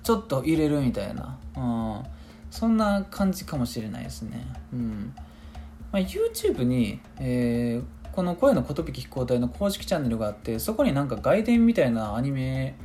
[0.01, 2.03] ちょっと入れるみたいな、うん、
[2.49, 4.47] そんな感じかもしれないですね。
[4.71, 5.13] うん。
[5.91, 12.75] まあ、YouTube に、えーこの声のことびき飛行隊の公式チャンネルがあって、そこになんか外伝みたいなアニメ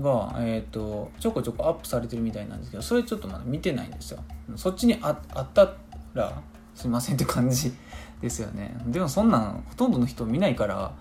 [0.00, 4.24] が、えー、とちょこちょこアップされてるみたいなんですけどそれちょっとまだ見てないんですよ
[4.56, 5.74] そっちにああった
[6.14, 6.42] ら
[6.74, 7.70] すいませんって感じ
[8.22, 10.92] ですよねでもそんなんほとんどの人見ないから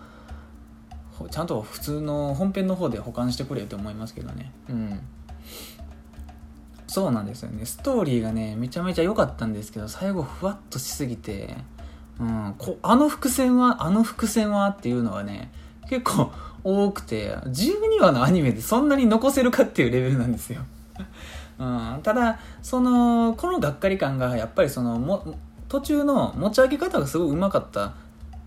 [1.29, 4.51] ちゃんと普通の本編の方で保管してくれって思いますけどね。
[4.69, 4.99] うん。
[6.87, 7.65] そうなんですよね。
[7.65, 11.57] ストーリーがねめちゃめちゃ良かったんですけど最後ふわっとしすぎて
[12.19, 15.51] うん、こあの伏線はあの伏線はっていうのはね
[15.89, 16.31] 結構
[16.63, 20.61] 多くて12話のアニメでそんなに残せるかっていうレベルなんですよ、
[21.59, 25.35] うん、ただそのこのがっかり感がやっぱりそのも
[25.69, 27.91] 途中の持ち上げ方がすごいうまかったっ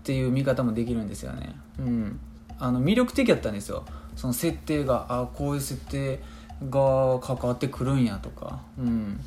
[0.03, 2.19] ていう見方もできるんですよね、うん、
[2.61, 3.83] あの魅力的やったんですよ。
[4.15, 6.21] その設定があこういう設定
[6.69, 8.61] が関わってくるんやとか。
[8.79, 9.19] うん。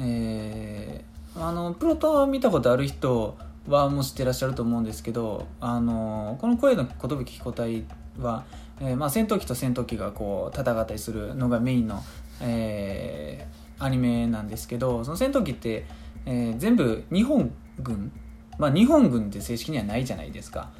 [0.00, 3.36] えーあのプロト見たことある人
[3.68, 7.82] はもう知ってらっしゃると思うんですけどあのこの声の寿飛行隊
[8.20, 8.44] は、
[8.80, 12.00] えーまあ、戦闘機と戦闘機がこう戦ったりするのがメインの、
[12.40, 15.84] えーアニメなんですけどその戦闘機って、
[16.24, 18.12] え全部日本軍？
[18.56, 20.70] まあ日本軍って正式にはないじゃないですか。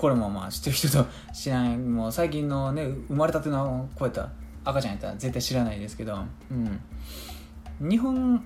[0.00, 1.76] これもまあ知ってる人と知らない。
[1.76, 4.30] もう最近のね生まれたてのこうやった
[4.64, 6.18] 赤ちゃんやったら絶対知らないですけど、
[6.50, 6.80] うん、
[7.90, 8.42] 日本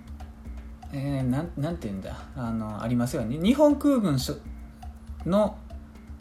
[0.93, 2.17] えー、なんなんて言うんだ？
[2.37, 3.39] あのありますよね。
[3.39, 4.35] 日本空軍所
[5.27, 5.57] の、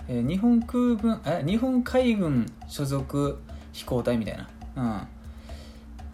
[0.08, 3.40] えー日本空軍え日本海軍所属
[3.72, 5.08] 飛行隊みたいな、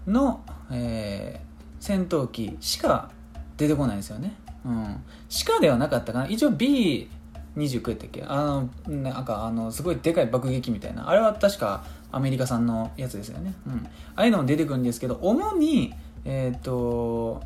[0.08, 1.50] うん、の、えー
[1.82, 3.12] 戦闘機しか
[3.58, 4.34] 出てこないですよね、
[4.66, 6.28] うん、しかではなかったかな。
[6.28, 7.10] 一応 B
[7.58, 8.24] 29やったっけ？
[8.24, 11.10] あのなんかあのすごいでかい爆撃みたいな。
[11.10, 15.94] あれは確かアメリカ産のやつですよね、うん、ああいうのも出てくるんですけど主に
[16.26, 17.42] えっ、と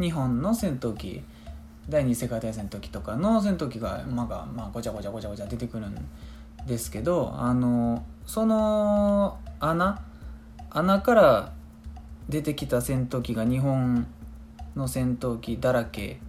[0.00, 1.22] 日本の戦闘機
[1.88, 5.94] 第二次世界大戦の時とかの戦闘機が、まあ、まあ、ごちゃごちゃごちゃごちゃ出てくるん
[6.66, 10.00] ですけどあのその穴
[10.70, 11.52] 穴から
[12.28, 14.06] 出てきた戦闘機が日本
[14.76, 16.20] の戦闘機だらけ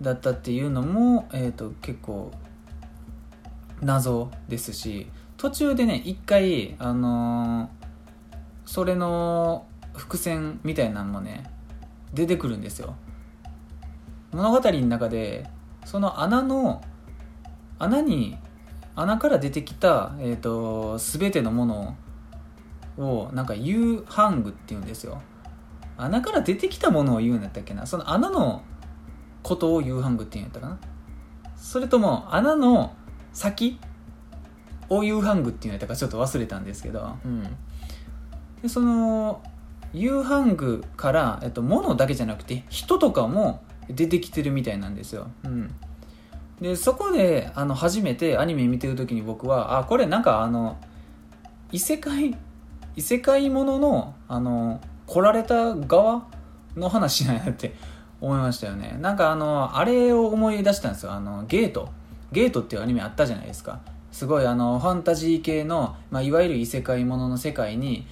[0.00, 2.32] だったっていうのも、えー、と結構
[3.80, 7.80] 謎ですし途中でね一回あのー
[8.70, 11.42] それの伏線みたいなのもね
[12.14, 12.94] 出てくるんですよ。
[14.30, 15.50] 物語の中で
[15.84, 16.80] その穴の
[17.80, 18.38] 穴に
[18.94, 21.96] 穴から出てきた、えー、と全てのもの
[22.96, 25.20] をなんか言うハングっていうんですよ。
[25.96, 27.86] 穴から出てきたものを言うんだったっけな。
[27.86, 28.62] その穴の
[29.42, 30.78] ことを言うハングっていうんやったかな。
[31.56, 32.94] それとも穴の
[33.32, 33.78] 先
[34.88, 37.42] を言うハングっていうんやったかちょっと忘れたんですけど、うん、
[38.62, 39.42] でその
[39.92, 45.74] ユーハングから、えっと、物だけじゃなくて人とかも出てきてるみたいなんですよ、うん、
[46.60, 50.78] でそこであの初めてアニメ見てる時に僕はあこれなんかあの
[51.72, 52.36] 異世界
[52.96, 56.28] 異世界もののあの来られた側
[56.76, 57.74] の話なんやって
[58.20, 58.96] 思いましたよね。
[59.00, 61.12] なんかあのあれを思い出したんですよ。
[61.12, 61.88] あのゲート。
[62.32, 63.80] ゲートっていうアニメあったじゃないですか。
[64.12, 68.06] すごいあのファンタジー系の、まあ、いわゆる異世界ものの世界に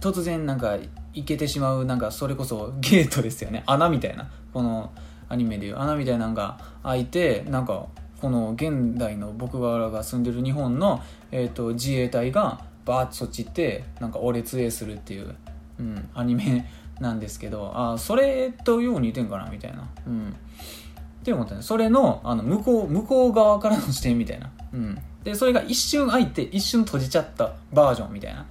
[0.00, 0.78] 突然なんか
[1.12, 3.62] 行けてしまうなんかそれこそゲートですよね。
[3.66, 4.30] 穴みたいな。
[4.52, 4.90] この
[5.28, 7.86] アニメでいう穴みたいなのが開いてなんか
[8.20, 15.34] この現代の僕らが住んでる日本の、えー、と自衛隊がバーッとそっち行ってなんかお列影するっていう、
[15.78, 16.68] うん、アニメ
[17.00, 21.62] なんですけどあそれとよう似てんかなみたいな、うん、って思ったね。
[21.62, 28.46] それのあの向こう向こう側からの視点みたいな、うん、でそれが一瞬開いて一瞬閉じちゃったバージョンみたいな。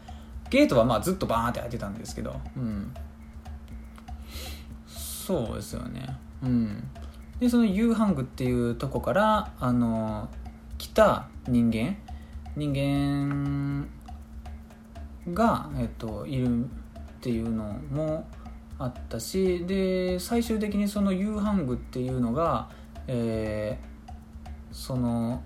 [0.49, 2.91] ゲートはまあずっとバーンって開いてたんですけど、うん、
[4.87, 6.17] そうですよね。
[6.41, 6.89] うん。
[7.39, 10.27] でそのユーハングっていうとこからあの
[10.77, 11.95] 来た人間
[12.55, 13.87] 人間
[15.33, 16.67] が、えっと、いるっ
[17.21, 18.27] ていうのも
[18.79, 22.69] あったしで最終的にそのユーハングっていうのが、
[23.07, 23.89] えー
[24.71, 25.43] その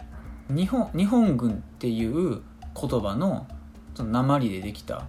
[0.49, 2.41] 日本日本軍っていう
[2.79, 3.47] 言葉の
[3.95, 5.07] その鉛でできた、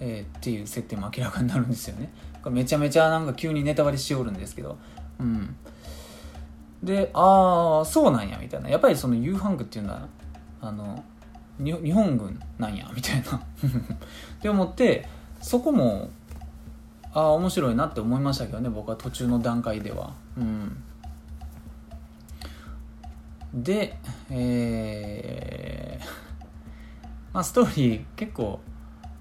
[0.00, 2.12] えーっていう設定も明らかになるんですよね。
[2.50, 4.78] めちゃめちゃなんか急にネタバレしおるんですけど。
[5.18, 5.56] うん。
[6.82, 8.70] でああそうなんやみたいな。
[8.70, 10.08] やっぱりそのユーハングっていうのは
[10.60, 11.02] あの
[11.58, 13.36] 日本軍なんやみたいな。
[13.36, 13.42] っ
[14.40, 15.08] て思って
[15.40, 16.10] そこも
[17.18, 20.14] ああ面白いなって思いましたけどね僕は途中の段階では。
[20.36, 20.84] うん。
[23.52, 23.98] で
[24.30, 26.04] えー、
[27.34, 28.60] まあストーリー結構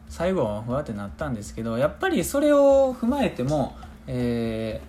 [0.10, 4.80] 最後はふわってなったんですけどやっぱりそれを踏まえても、え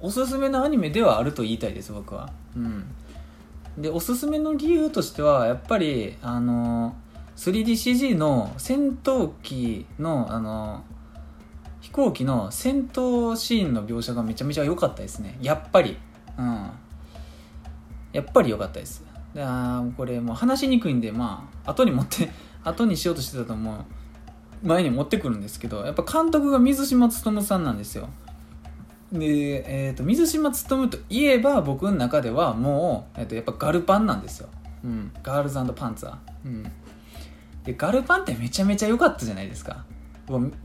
[0.00, 2.28] ー、おすすめのアニメではあると言いたいです僕は。
[2.56, 2.84] うん。
[3.78, 6.96] でおすすめの理由としてはやっぱりあの
[7.36, 10.84] 3DCG の戦闘機のあの
[11.92, 15.38] 行機の戦闘シーンの描写がめちゃめちゃ良かったですね。
[15.40, 15.96] やっぱり。
[16.38, 16.70] うん。
[18.12, 19.04] やっぱり良かったです。
[19.36, 22.30] あこれもう話しにくいんでまあ後に持って
[22.64, 23.76] 後にしようとしてたと思う
[24.66, 28.08] 前に持ってくるんですけどやっぱ監督が水島勉さんなんですよ。
[29.12, 34.48] で、えーと、水島勉といえば僕の中ではもう、えーと、やっぱガルパンなんですよ、
[34.82, 36.62] うん、ガールズパンツァー、うん、
[37.64, 39.84] でガルパンってめちゃめちゃ良かったじゃないですか。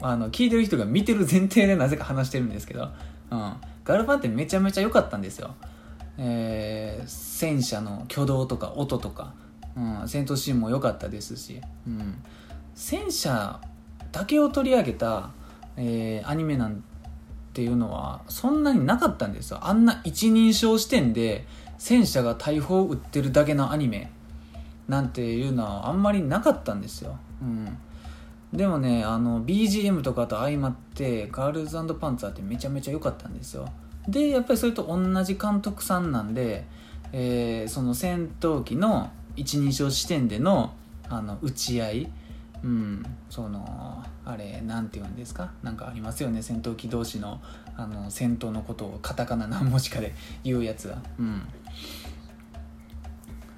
[0.02, 2.90] あの聞いてる人が見てる前提でなぜか話してるんですけど、
[3.32, 5.56] うん、ガルパンってめちゃめちゃ良かったんですよ、
[6.18, 9.34] えー、戦車の挙動とか音とか、
[9.76, 12.22] うん、戦闘シーンも良かったですし、うん、
[12.76, 13.60] 戦車
[14.12, 15.32] だけを取り上げた、
[15.76, 16.84] えー、アニメなん
[17.54, 19.60] ていうのはそんなになかったんですよ。
[19.64, 21.46] あんな一人称視点で
[21.80, 24.12] 戦車が大砲を撃ってるだけのアニメ
[24.88, 27.78] なんていうのはあんまりなかったんですよ、うん、
[28.54, 33.70] でもねあの BGM とかと相まってガールズパンツァーってめちゃめちゃ良かったんですよ。
[34.08, 36.66] でやっぱりそれと同じ監督さんなんで、
[37.12, 40.74] えー、その戦闘機の一人称視点での
[41.10, 42.12] あの打ち合い
[42.64, 45.52] うんそのあれなんて言うんですか？
[45.62, 47.42] なんかありますよね戦闘機同士の
[47.76, 51.02] あの戦闘のことをカタカナ何文字かで言うやつは。
[51.20, 51.42] うん。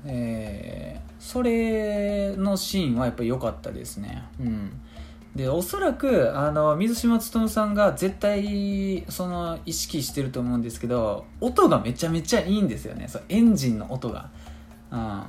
[0.05, 4.23] えー、それのシーンはやっぱり良かったですね。
[4.39, 4.81] うん。
[5.35, 13.07] でおそらくあの水島勉さんが絶対その意識してると思うんですけど音がめちゃめちゃいいんですよね。
[13.07, 14.29] そうエンジンの音が、
[14.91, 15.23] うん、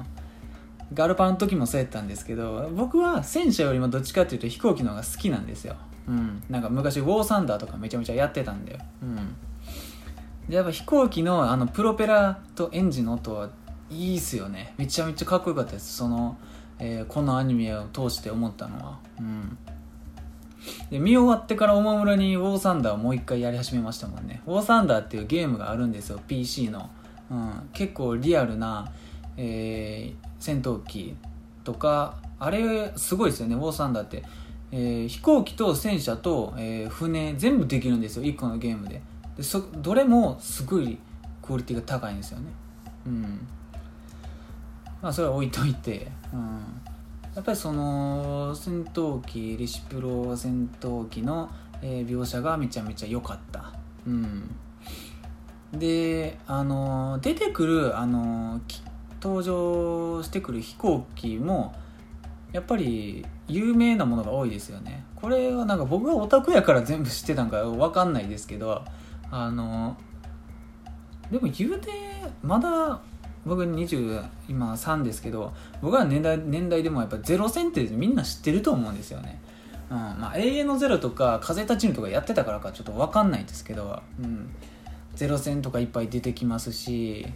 [0.93, 5.77] ガルパンの時もそうやったんですけど僕は戦車よりもどっちかっていうと飛行機の方が好きなんですよ、
[6.09, 9.37] うん、なんか昔ウォーサンダーとかめちゃめちゃやってたんだよ、うん、
[10.49, 13.51] でやっぱ飛行機のあのプロペラとエンジンの音は
[13.91, 14.75] いいっすよね。
[14.79, 15.97] めちゃめちゃかっこよかったです。
[15.97, 16.39] その、
[16.79, 18.99] えー、このアニメを通して思ったのは。
[19.19, 19.59] うん。
[20.91, 24.43] で見終わってからおもむろにウォーサンダーをもう一回やり始めましたもんね。
[24.47, 26.91] ウォーサンダーっていうゲームがあるんですよ PC の、
[27.31, 28.93] うん、結構リアルな、
[29.37, 31.17] えー、戦闘機
[31.65, 34.23] とかあれすごいですよねウォーサンダーって、
[34.73, 39.01] えー、飛行機と戦車と、えー、船全部できるんですよ1個のゲームで。
[39.37, 40.99] でそどれもすごい
[41.43, 42.47] クオリティが高いんですよね。
[43.07, 43.49] うん。
[45.03, 46.61] まあそれは置いといて、うん、
[47.35, 51.51] やっぱりその戦闘機リシプロ戦闘機の、
[51.83, 53.73] えー、描写がめちゃめちゃ良かった。
[54.07, 54.51] うん。
[55.73, 58.61] であの出てくるあの
[59.23, 61.75] 登場してくる飛行機も
[62.53, 65.05] やっぱり有名なものが多いですよね。
[65.15, 68.83] これはなんか僕がオタクやから全部知ってたんか分かんないですけど
[69.31, 69.97] あの
[71.31, 71.91] でも言うて
[72.43, 73.01] まだ
[73.47, 79.41] 僕20今3ですけど僕は年代年代でもやっぱゼロ戦ってみんな知ってると思うんですよね、
[79.91, 84.51] うんまあ、永遠のゼロとか風立ちぬとかやってたからかちょっと分かんないですけど、うん、
[85.15, 87.27] ゼロ戦とかいっぱい出てきますし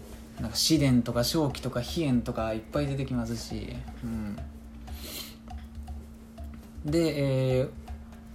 [0.41, 4.37] なんか試練とか正気とか飛燕とかいっぱい出てきますし、うん、
[6.85, 7.69] で、えー、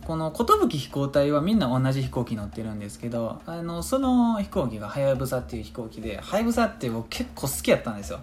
[0.09, 8.19] この寿飛行隊はみんな同じ飛行機乗ってるんですけどあのその飛行機がはやぶさっていう飛行機ではやぶさって僕結構好きやったんですよ。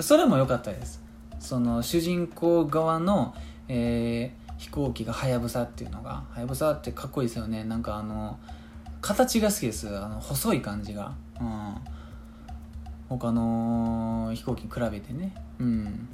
[0.00, 1.00] それも良かったです。
[1.38, 3.36] その主人公側の、
[3.68, 7.62] えー、飛行機がはやぶさっていうのがはやぶさってかっこいいですよね。
[7.62, 8.36] なんかあの
[9.00, 9.96] 形が好きです。
[9.96, 11.12] あの細い感じが。
[11.40, 11.74] うん。
[13.08, 15.36] 他の飛行機に比べてね。
[15.60, 16.08] うん。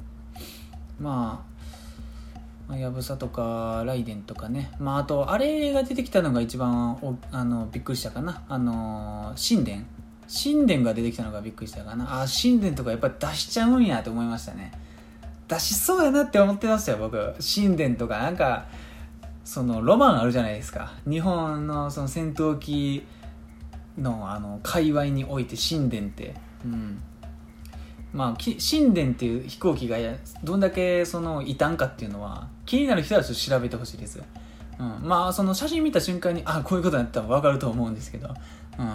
[0.99, 1.54] まあ
[2.73, 4.71] やぶさとかライデンとかね。
[4.79, 8.43] まああとあれが出てきたのが一番おあのびっくりしたかな。
[8.49, 9.83] あの神殿
[10.27, 12.23] 神殿が出てきたのがびっくりしたかな。
[12.23, 14.71] あ神殿とかやっぱ出しちゃうんやって思いましたね。
[15.47, 17.17] 出しそうやなって思ってましたよ僕。
[17.39, 18.17] 神殿とか。
[18.17, 18.65] なんか
[19.43, 20.93] そのロマンあるじゃないですか。
[21.07, 23.05] 日本のその戦闘機
[23.97, 26.33] のあの界隈において神殿って。
[26.65, 26.99] うん。
[28.11, 29.97] まあ、神殿っていう飛行機が
[30.41, 34.21] どんだけその異端かっていうのは気になる人はちょっと調べてほしいです、
[34.79, 38.29] うん、まあその写真見た瞬間にあこういうことだったら分かると思うんですけど、
[38.79, 38.85] うん、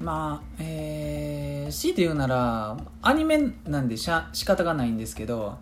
[0.00, 5.58] まあえー、強いて言うならアニメなんでしゃ仕方がないんですけど、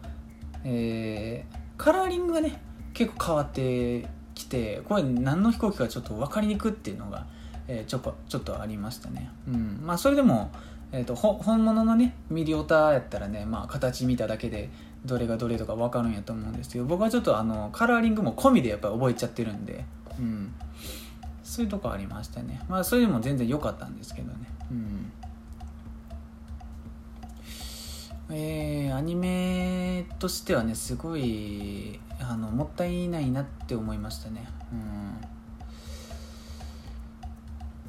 [0.64, 2.60] えー、カラーリングがね
[2.92, 7.26] 結構変わって来てこれ何の飛行機かちょっと分かりにくっていうのが、
[7.68, 9.80] えー、ちょこちょっとありましたね、うん。
[9.82, 10.50] まあ、それでも、
[10.92, 14.68] えーと、本物のねミリオタやったらね、まあ、形見ただけで
[15.06, 19.84] どれがどれとか分かるんやと思うんですけど僕はちょっとあのカラーリングも込みでやっぱり覚えちゃってるんで、
[20.18, 20.52] うん、
[21.42, 22.60] そういうとこありましたね。
[22.68, 24.38] まあそれでも全然良かったんですけどね。
[24.70, 25.12] うん。
[28.28, 34.48] えー、アニメとしてはねすごいあのもったいないなって思いましたね。
[34.72, 35.36] うん。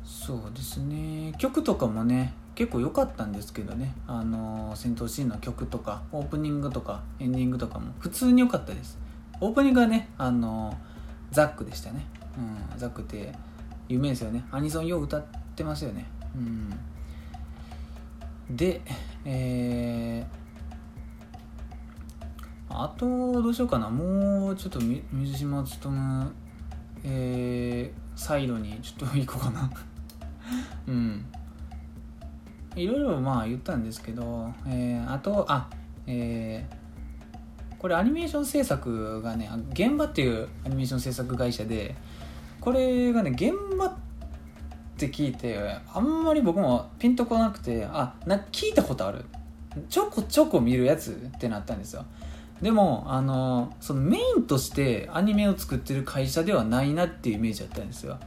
[0.06, 1.34] そうですね。
[1.40, 3.94] 曲とかもね結構良かったんですけどね。
[4.08, 8.98] あの戦闘シーンの曲とかオープニングとかエンディングとかも普通に良かったです。
[9.40, 10.76] オープニングはねあの
[11.30, 13.32] ザックでしたね、うん、ザックって
[13.88, 14.44] 有名ですよね。
[14.50, 16.08] アニソンよう歌ってますよね。
[16.36, 16.74] うん。
[18.56, 18.82] で
[19.24, 23.06] えー、あと
[23.40, 23.88] どうしようかな。
[23.88, 26.34] もうちょっと水島勉
[27.04, 29.70] えー、サイドにちょっと行こうかな。
[30.90, 31.24] うん。
[32.78, 35.70] いろいろまあ言ったんですけど、えー、あとあ
[36.06, 41.96] えー、これアニメーション制作がね現場っていうアニメーション制作会社で
[42.62, 43.96] これがね現場っ
[44.98, 45.60] て聞いて
[45.94, 49.26] あんまり僕もピンとこなくてあな聞いたことある。
[49.90, 52.06] ちょこちょこ見るやつってなったんですよ。
[52.62, 58.18] でもあのそのメインとしてアニメを作ってる会社ではないなっていうイメージだったんですよ。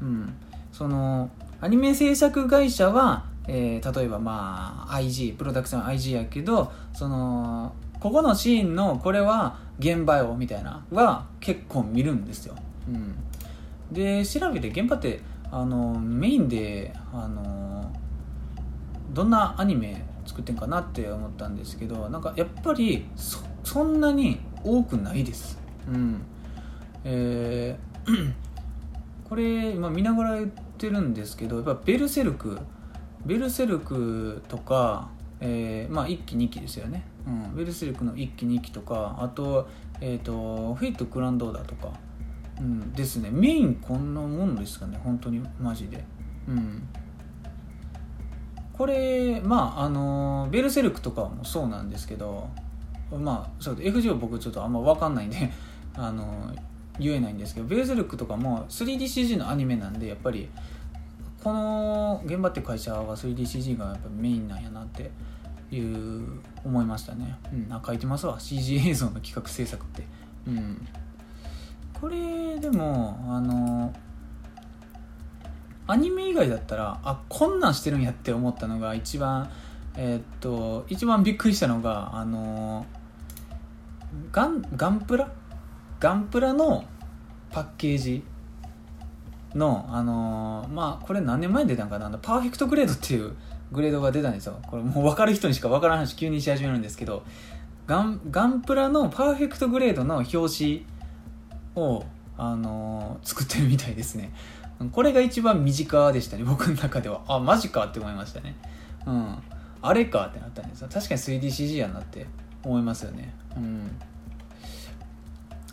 [0.00, 0.34] うん。
[0.72, 1.30] その
[1.60, 12.54] アニメ制作会社は、えー、例えばまあ IG プロダクション IG やけどそのここのシーンのこれは現場よみたいなは結構見るんですよ、
[12.88, 13.14] うん、
[13.92, 15.20] で調べて現場って
[15.50, 17.92] あのメインであの
[19.10, 23.06] どんなアニメ作ってんかなって思ったんですけどなんかやっぱり
[23.64, 25.58] そんなに多くないです。
[25.88, 26.20] うん。
[27.04, 27.86] えー
[29.28, 32.58] これ今見ながら言ってるんですけどやっぱベルセルク
[33.26, 35.10] ベルセルクとか、
[35.40, 39.68] えー、まあ1期2期ですよね、うん、ベルセルクの1期2期とかあと,、
[40.00, 41.92] えーと、フェイトグランドーダーとか、
[42.60, 43.30] うん、ですね。
[43.30, 44.98] メインこんなもんですかね。
[45.02, 45.42] 本当に。
[45.60, 46.04] マジで。
[46.48, 46.88] うん。
[48.76, 52.50] これまああのベルセルクとかもそうなんですけど
[53.10, 55.50] まあそう FGO 僕ちょっとあんま分かんないんで
[55.96, 56.52] あの
[56.98, 60.48] 言えないんですけどベルゼルクとかも 3DCG のアニメなんでやっぱり
[61.46, 65.12] この現場って会社は 3DCG がやっぱメインなんやなって
[65.70, 68.40] いう思いましたね、うん、あ書いてますわ。
[68.40, 70.02] CG 映像の企画制作って。
[70.48, 70.88] うん。
[72.00, 73.94] これでもあの
[75.86, 79.48] アニメ以外だったらあこんなんしてるんやって思ったのが一番
[79.96, 82.86] えー、っと一番びっくりしたのがあの
[84.32, 85.30] ガンガンプラ？
[86.00, 86.84] ガンプラの
[87.52, 88.24] パッケージ。
[89.54, 92.10] のあのー、まあこれ何年前に出たんかな？
[92.18, 93.32] パーフェクトグレードっていう
[93.72, 94.58] グレードが出たんですよ。
[94.66, 97.22] これもう分かる人にしか分からん話急にし始めるんですけど
[97.86, 100.86] ガンガンプラのパーフェクトグレードの表紙
[101.76, 102.04] を、
[102.36, 104.32] あのー、作ってるみたいですね。
[104.92, 107.22] これが一番身近でしたね僕の中では。
[107.28, 108.56] あマジかって思いましたね。
[109.06, 109.36] うん。
[109.82, 110.88] あれかってなったんですよ。
[110.92, 112.26] 確かに 3DCG やなって
[112.62, 113.34] 思いますよね。
[113.56, 113.90] うん。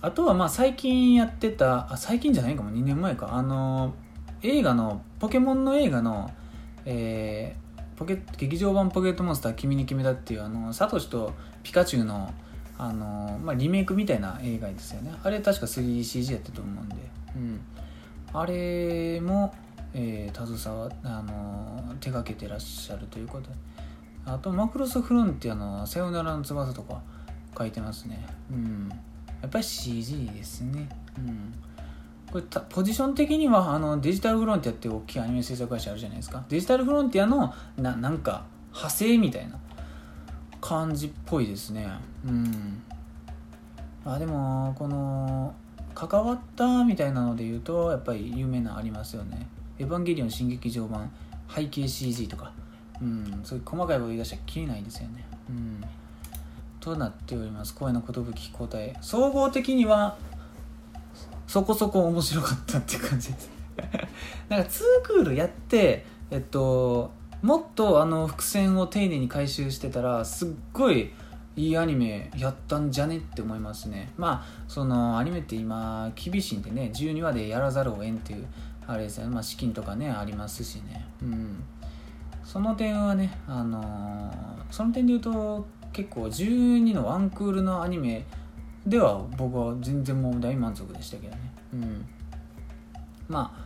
[0.03, 2.69] あとはまあ最近やってたあ最近じゃないかも。
[2.71, 3.33] 2年前か。
[3.33, 3.93] あの
[4.41, 6.29] 映画のポケモンの映画の、
[6.83, 11.31] えー、ポケ劇場版ポケットモンスター君に決めたっていうあのサトシと
[11.63, 12.33] ピカチュウの
[12.77, 15.13] あの、まあ、リメイクみたいな映画ですよね。
[15.23, 16.95] あれ確か 3DCG やったと思うんで、
[17.37, 17.61] うん、
[18.33, 19.55] あれも、
[19.93, 23.55] えー、携わあの手がけてらっしゃるということで。
[24.25, 27.01] あとマクロスフロンティアの「さよならの翼」とか
[27.57, 28.25] 書いてますね。
[28.51, 28.89] うん。
[29.43, 30.87] やっぱり CG ですね。
[31.17, 31.53] うん。
[32.31, 36.43] これポジション的にはあのデジタルフロンティアって大きいアニメ制作会社あるじゃないですか。
[36.47, 39.59] デジタルフロンティアのななんか派生みたいな
[40.61, 41.87] 感じっぽいですね。
[42.25, 42.81] うん。
[44.05, 45.53] あでもこの
[45.93, 51.11] 関わったみたいなので言うとやっぱり有名なありますよね「エヴァンゲリオン新劇場版
[51.53, 52.53] 背景 CG」とか。
[53.01, 53.41] うん。
[53.43, 55.25] そういう細かいこと言い出したらきりないですよね。
[55.49, 55.83] うん。
[56.83, 57.73] となっております。
[57.73, 58.93] 声の寿交代。
[58.99, 60.17] 総合的には
[61.47, 63.29] そこそこ面白かったって感じ。
[63.31, 63.39] で
[63.79, 67.11] すなんか2クールやってえっと
[67.41, 71.11] もっとあの伏線を丁寧に回収してたらすっごい
[71.55, 74.11] いいアニメやったんじゃねって思いますね。
[74.17, 78.45] まあそのアニメって今厳しいんでね12話でやらざるを得んっていう
[78.85, 79.27] あれですね。
[79.27, 81.05] まあ資金とかねありますしね。
[81.21, 81.63] うん。
[82.43, 84.33] その点はねあのー、
[84.69, 88.25] その点で言うと結構12のワンクールのアニメ
[88.85, 91.39] では僕は全然もう大満足でしたけどね。
[91.73, 92.05] うん。
[93.29, 93.63] まあ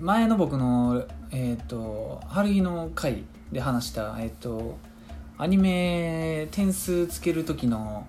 [0.00, 4.78] 前の僕のえっ、と春日の回で話したえっ、と
[5.38, 8.06] アニメ点数つける時の、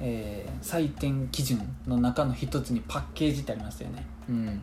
[0.00, 4.04] えー採点基準の中の一つにパッケージってありますよね。
[4.28, 4.62] うん。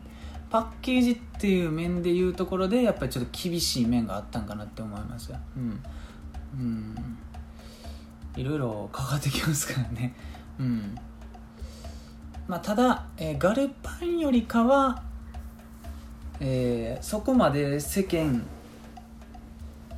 [0.49, 5.37] パッケージっていう面でいうところでやっぱりちょっと厳しい面があったんかなって思いますよ。
[5.57, 5.83] うん。
[6.57, 7.17] うん。
[8.35, 10.13] いろいろかかってきますからね。
[10.59, 10.95] うん。
[12.47, 15.03] まあただ、えーガルパンよりかは、
[16.39, 18.45] えーそこまで世間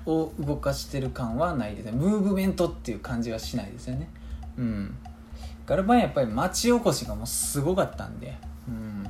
[0.06, 1.92] を動かしてる感はないですね。
[1.92, 4.10] ムーブメントっていう感じはしないですよね。
[4.58, 4.96] うん。
[5.66, 8.38] ガルパンやっぱり町おこしがもうすごかったんで。
[8.68, 9.06] うん。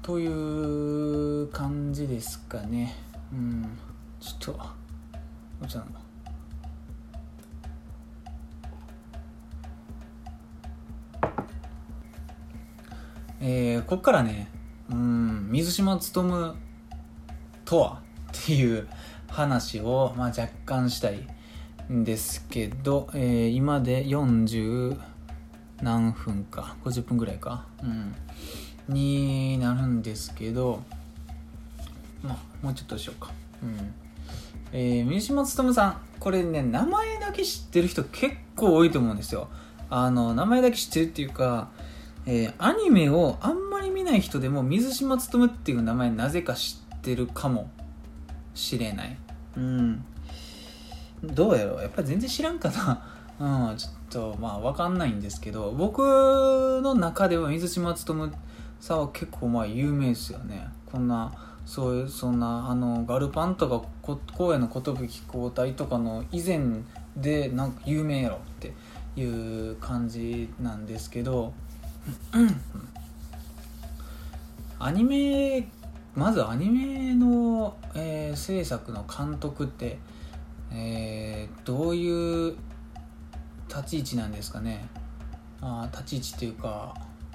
[0.00, 2.94] という感じですかね。
[3.30, 3.78] うん。
[4.20, 4.60] ちょっと
[5.62, 6.07] お茶飲も
[13.40, 14.48] えーこっからね
[14.90, 16.54] うん水島勉
[17.64, 18.88] とはっていう
[19.28, 21.26] 話を、まあ、若干したい
[21.92, 24.98] んですけど、えー今で40
[25.82, 28.14] 何分か50分ぐらいか、うん、
[28.88, 30.82] になるんですけど
[32.22, 33.30] まあもうちょっとしようか、
[33.62, 33.94] うん。
[34.72, 39.48] えー、水島勉さんこれね名前だけ知ってる人結構多いと思うんですよ。
[39.90, 41.70] あの名前だけ知ってるっていうか
[42.30, 47.70] えーアニメをあんまり見ない人でも水島勉っていう名前なぜか知ってるかも
[48.54, 49.16] しれない。
[49.56, 50.04] うん。
[51.22, 51.80] どうやろう。
[51.80, 53.02] やっぱり全然知らんかな。
[53.70, 56.00] うんちょっとまあ分かんないんですけど僕
[56.82, 58.32] の中では水島勉
[58.80, 60.68] さんは結構まあ有名ですよね。
[60.84, 61.32] こんな
[61.64, 64.92] そういうそんなあのガルパンとかこ荒野の寿
[65.32, 66.60] 交代とかの以前
[67.16, 68.74] でなんか有名やろって
[69.16, 71.54] いう感じなんですけど
[74.78, 75.68] アニメ
[76.14, 79.98] まずアニメの、えー制作の監督って、
[80.72, 82.56] えーどういう
[83.68, 84.88] 立ち位置なんですかね。
[85.60, 86.94] あ立ち位置っていうか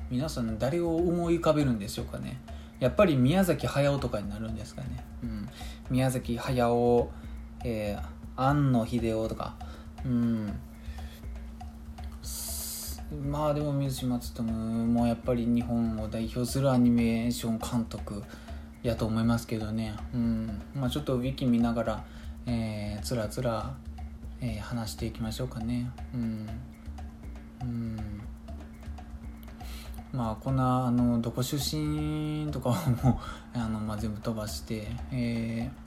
[0.10, 2.42] 皆さん誰を思い浮かべるんでしょうかね。
[2.80, 5.50] やっぱり宮崎駿とかになるんですかね、うん、
[5.90, 7.10] 宮崎駿、
[7.64, 9.56] えー庵野秀夫とか。
[10.04, 10.60] うん。
[13.22, 18.24] まあでも水島勉もやっぱり日本を代表するアニメーション監督
[18.82, 20.62] やと思いますけどね、うん。
[20.76, 22.04] まあ、ちょっとウィキ見ながら、
[22.46, 23.76] えーつらつら、
[24.42, 25.90] えー話していきましょうかね。
[26.14, 26.50] うん、
[27.62, 27.98] うん、
[30.12, 33.20] まあこんなあのどこ出身とかはも
[33.56, 35.84] うあの、まあ、全部飛ばして、えー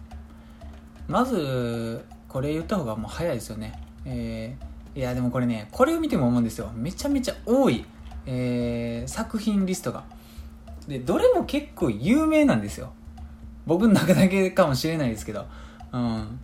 [1.09, 3.81] まずこれ言った方がもう早いですよね。
[4.05, 6.73] えーいやでもこれねこれを見ても思うんですよ。
[6.75, 7.85] めちゃめちゃ多い、
[8.25, 10.05] えー作品リストが。
[10.89, 12.95] でどれも結構有名なんですよ。
[13.67, 15.45] 僕の中だけかもしれないですけど。
[15.93, 16.41] うん。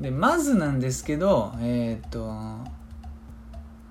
[0.00, 2.70] でまずなんですけどえーっと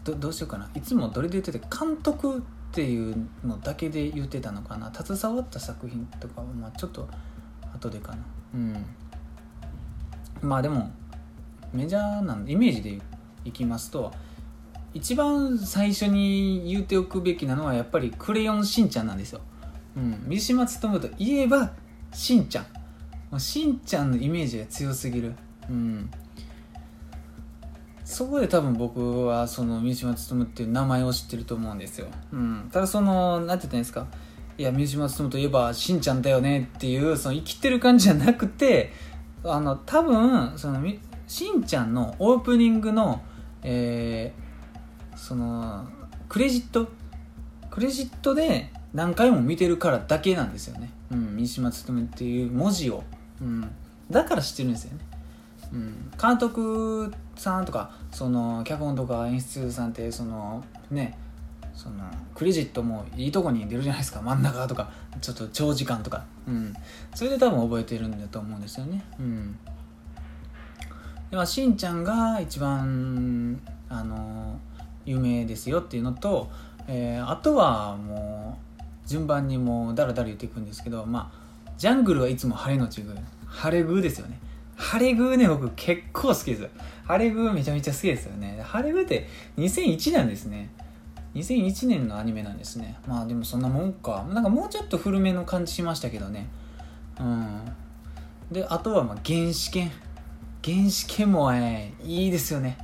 [0.06, 0.70] どどうしようかな。
[0.74, 4.90] いつもどれで言ってて監督っていうのだけで言ってたのかな。
[4.94, 7.10] 携わった作品とかはまあちょっと
[7.76, 8.18] 後でかな。
[8.54, 8.86] うん。
[10.42, 10.90] まあでも
[11.74, 13.02] メジャーなんイメージで言う
[13.46, 14.12] いきますと
[14.94, 19.42] 一番最初に言っておくべきなのはやっぱり「クレヨンしんちゃん」なんですよ、
[19.96, 21.72] うん、三島勉といえば
[22.14, 22.66] しんちゃん。
[23.32, 25.34] もうしんちゃんのイメージが強すぎる。
[25.70, 26.12] うん。
[28.04, 34.06] そこで多分僕はその三島勉っていう名前を知ってると思うんですよ、うん、ただそのなんて言ったんですか。
[34.58, 38.92] いや三島勉といえばしんちゃんだよねっていうその生きてる感じじゃなくて
[39.46, 40.86] あの多分その
[41.26, 43.22] しんちゃんのオープニングの
[43.64, 44.52] えー
[45.18, 45.86] その
[46.30, 46.88] クレジット？
[47.70, 53.04] クレジットで何回も見てるからだけなんですよね、うん、三島勉っていう文字を、
[53.40, 53.70] うん、
[54.10, 55.00] だから知ってるんですよね、
[55.74, 61.18] うん、監督さんとかその脚本とか演出さんってそのね
[61.76, 62.04] その
[62.34, 64.22] クレジットもいいとこに出るじゃないですか。
[64.22, 64.92] 真ん中とか
[65.22, 66.74] ちょっと長時間とか、うん、
[67.14, 69.58] それで多分覚えてるんだと思うんですよね、うん、
[71.32, 73.60] でまあしんちゃんが一番
[73.90, 74.60] あの
[75.06, 76.50] 有名ですよっていうのと、
[76.88, 83.18] えーあとはもう順番にもうだらだら言っていくんですけどまあジャングルはいつも晴れのちグー
[83.48, 84.40] 晴れグーですよね。
[84.76, 86.70] 晴れグーね僕結構好きです。
[87.06, 88.62] 晴れグーめちゃめちゃ好きですよね。
[88.64, 89.28] 晴れグーって
[89.58, 90.70] 2001なんですね。
[91.36, 92.98] 2001年のアニメなんですね。
[93.08, 94.26] まあでもそんなもんか。
[94.30, 96.48] なんかもうちょっと古めの感じしましたけどね。
[97.20, 97.62] うん。
[98.52, 99.92] であとはまあ原始圏。
[100.64, 102.78] 原始圏も、えーいいですよね。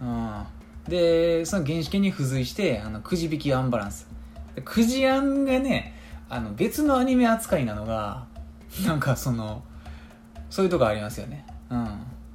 [0.00, 0.44] うん。
[0.88, 4.08] でその原始圏に付随してあのくじ引きアンバランス。
[4.64, 5.94] くじアンがね
[6.28, 8.26] あの別のアニメ扱いなのが
[8.84, 9.62] なんかその
[10.48, 11.46] そういうとこありますよね。
[11.70, 11.88] うん。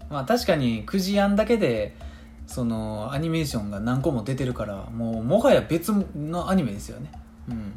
[0.10, 1.98] まあ確かにくじアンだけで
[2.48, 7.12] そのアニメーションが何個も出てるからもうもはや別のアニメですよね。
[7.50, 7.74] うん。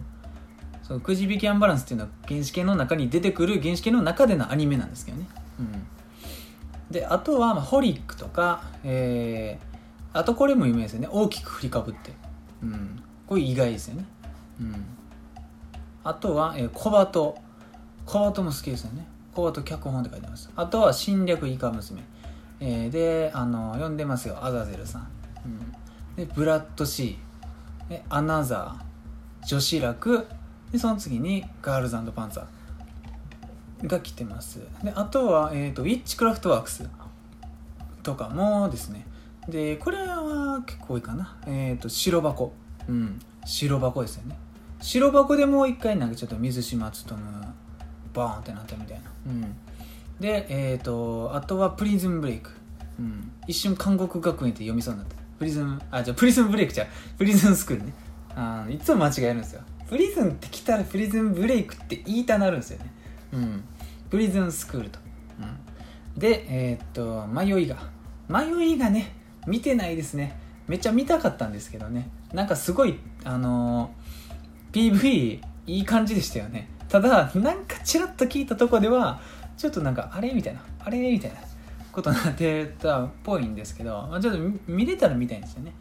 [0.85, 5.27] そのくじ引きアンバランスっていうのは原始圏の中に出てくる原始圏の中でのアニメなんですけどね。
[5.59, 5.67] うん。
[6.91, 11.09] であとは、まあ、ホリックとかえー、あとこれも有名ですよね。
[11.11, 12.13] 大きく振りかぶって。
[12.63, 13.03] うん。
[13.27, 14.05] これ意外ですよね。
[14.61, 14.85] うん。
[16.05, 17.37] あとは、えー、小バト
[18.07, 19.07] 小バトも好きですよね。
[19.35, 20.51] 小バト脚本って書いてます。
[20.57, 22.03] あとは侵略イカ娘。
[22.61, 24.43] えー、であの読んでますよ。
[24.43, 25.09] アザゼルさん、
[25.45, 27.89] うん、でブラッドシー。
[27.91, 29.47] でアナザー。
[29.47, 30.27] 女子楽。
[30.73, 32.47] でその次にガールズパンツァー。
[33.85, 36.89] が来てますであとは、えーと、ウィッチクラフトワークス
[38.03, 39.07] とかもですね
[39.49, 42.53] でこれは結構多いかなえっ、ー、と白箱
[42.89, 44.37] うん白箱ですよね
[44.81, 47.17] 白箱でもう一回なんかちょっと水島努
[48.15, 49.57] バーンってなったみたいなうん
[50.21, 52.51] で、えっ、ー、と、あとはプリズムブレイク。
[52.99, 53.31] うん。
[53.47, 55.17] 一瞬韓国学園って読みそうになった。
[55.39, 57.93] プリズム、あ、じゃプリズムブレイクじゃプリズムスクールね。
[58.35, 59.63] あいつも間違えるんですよ。
[59.89, 62.93] プリズムって来たらプリズムブレイクって言いたなるんですよね。
[63.33, 63.65] うん。
[64.11, 64.99] プリズムスクールと。
[65.41, 65.43] う
[66.17, 66.21] ん。
[66.21, 67.77] で、えっ、と、迷いが。
[68.29, 69.15] 迷いがね、
[69.47, 70.39] 見てないですね。
[70.67, 72.11] めっちゃ見たかったんですけどね。
[72.33, 76.69] なんかすごい、あのー、PV いい感じでしたよね。
[76.89, 79.21] ただ、なんかちらっと聞いたとこでは、
[79.59, 81.39] ちょっとなんかあれみたいなあれみたいな
[81.91, 85.75] ことになってたっぽいんですけど、まあ、ちょっと見れたら見たいんですよね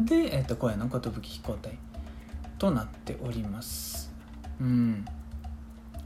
[0.00, 1.78] で、えっと、声の寿飛行隊
[2.58, 4.12] となっております
[4.60, 5.04] うん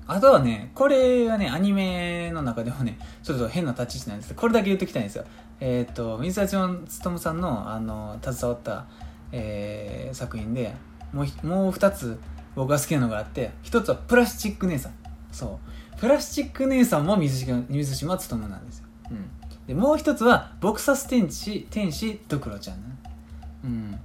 [0.06, 5.24] あとはね、これはね、アニメの中でもね、ちょっと変な立ち位置なんですこれだけ言っときたいんですよ。
[5.60, 8.86] えっ、ー、と、水谷勉さんの、あの、携わった、
[9.32, 10.74] えー、作品で、
[11.12, 12.18] もう、もう二つ
[12.54, 14.92] 僕が好きなのがあって、一つはプラスチック姉さん。
[15.32, 15.76] そう。
[15.98, 19.30] プラスチック姉さんも水島水島努なんですよ、うん、
[19.66, 22.96] でもう一つはボクサス天使天使ドクロちゃん、ね、
[23.64, 23.98] うん、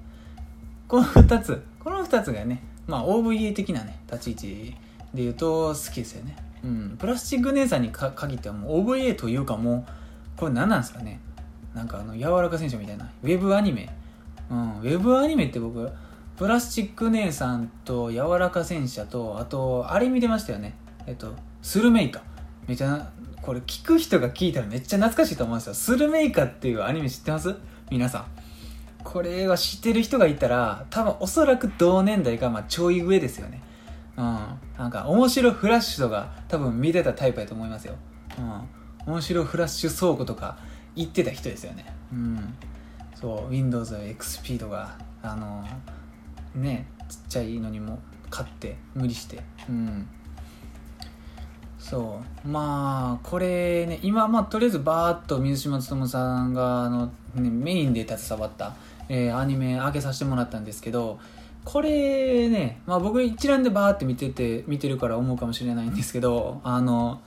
[0.87, 4.75] この二つこの二つがねまあ OVA 的なね立ち位置
[5.13, 11.19] で言うと好きですよね、うん、プラスチック姉さんに限ってはもう OVA というかもうこれ何なんですかね。
[11.73, 13.09] なんかあの柔らか戦車みたいな。
[13.23, 13.89] ウェブアニメ。
[14.49, 14.79] うん。
[14.79, 15.89] ウェブアニメって僕
[16.35, 20.75] プラスチック姉さんと柔らか戦車とあとあれ見てましたよね。
[21.05, 22.21] えっとスルメイカ。
[22.67, 25.73] めちゃこれ聞く人が聞いたらめっちゃ懐かしいと思うんですよ。
[25.73, 27.55] スルメイカっていうアニメ知ってます？
[27.89, 28.25] 皆さん。
[29.03, 33.61] これは知ってる人がいたら多分おそらく同年代かまあちょい上ですよね。
[34.17, 34.39] うん。
[34.81, 37.93] なんか面白フラッシュとか多分見てたタイプやと思いますよ。
[39.05, 39.13] うん。
[39.13, 40.57] 面白フラッシュ倉庫とか
[40.95, 41.85] 言ってた人ですよね。
[42.11, 42.55] うん。
[43.13, 45.63] そう Windows XP とかあの
[46.55, 47.99] ねちっちゃいのにも
[48.31, 49.43] 買って無理して。
[49.69, 50.07] うん。
[51.77, 52.47] そう。
[52.47, 57.05] まあこれね今まあとりあえずバーッと水島努さんがあの、
[57.35, 58.73] ね、メインで携わった、
[59.09, 61.19] えー、アニメ上げさせてもらったんですけど
[61.63, 67.21] これね、まあ、僕一覧でバーって見てて見てるから思うかもしれないんですけどあの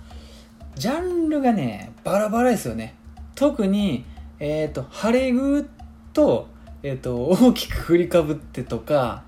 [0.75, 2.95] ジャンルがねバラバラですよね。
[3.37, 4.05] 特に
[4.41, 5.69] えっ、ー、と「晴れグ
[6.13, 6.49] と,、
[6.83, 9.23] えーと、大きく振りかぶってとか、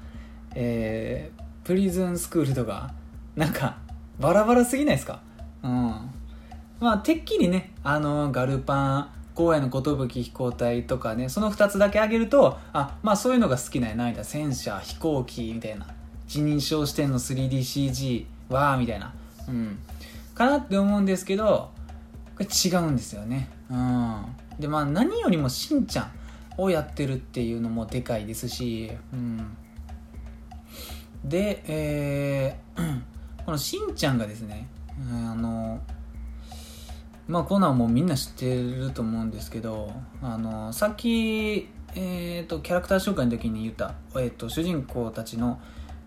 [0.55, 2.93] えー、プリズンスクールとか
[3.37, 3.79] なんか
[4.19, 5.21] バラバラすぎないですか？
[5.63, 5.71] うん。
[6.81, 14.25] まあてっきりねあのガルパン荒野の寿飛行隊とかねその2つだけ挙げるとあまあそういうのが好きなんやないな。
[14.25, 15.87] 戦車飛行機みたいな。
[16.27, 19.15] 一人称視点の 3DCG わーみたいな。
[19.49, 19.79] うん。
[20.35, 21.71] かなって思うんですけど
[22.37, 23.49] これ違うんですよね。
[23.71, 24.25] うん。
[24.59, 26.11] でまあ何よりもしんちゃん
[26.59, 29.57] をやってるっていうのもでかいですしうん。
[31.25, 33.03] でえー
[33.47, 34.67] このしんちゃんがですね、
[35.09, 35.81] あの
[37.29, 45.61] まあこんなんもみんな知ってると思うんですけどあのさっき、えーと、キャラクター紹介の時に言った、えーと、主人公たちの、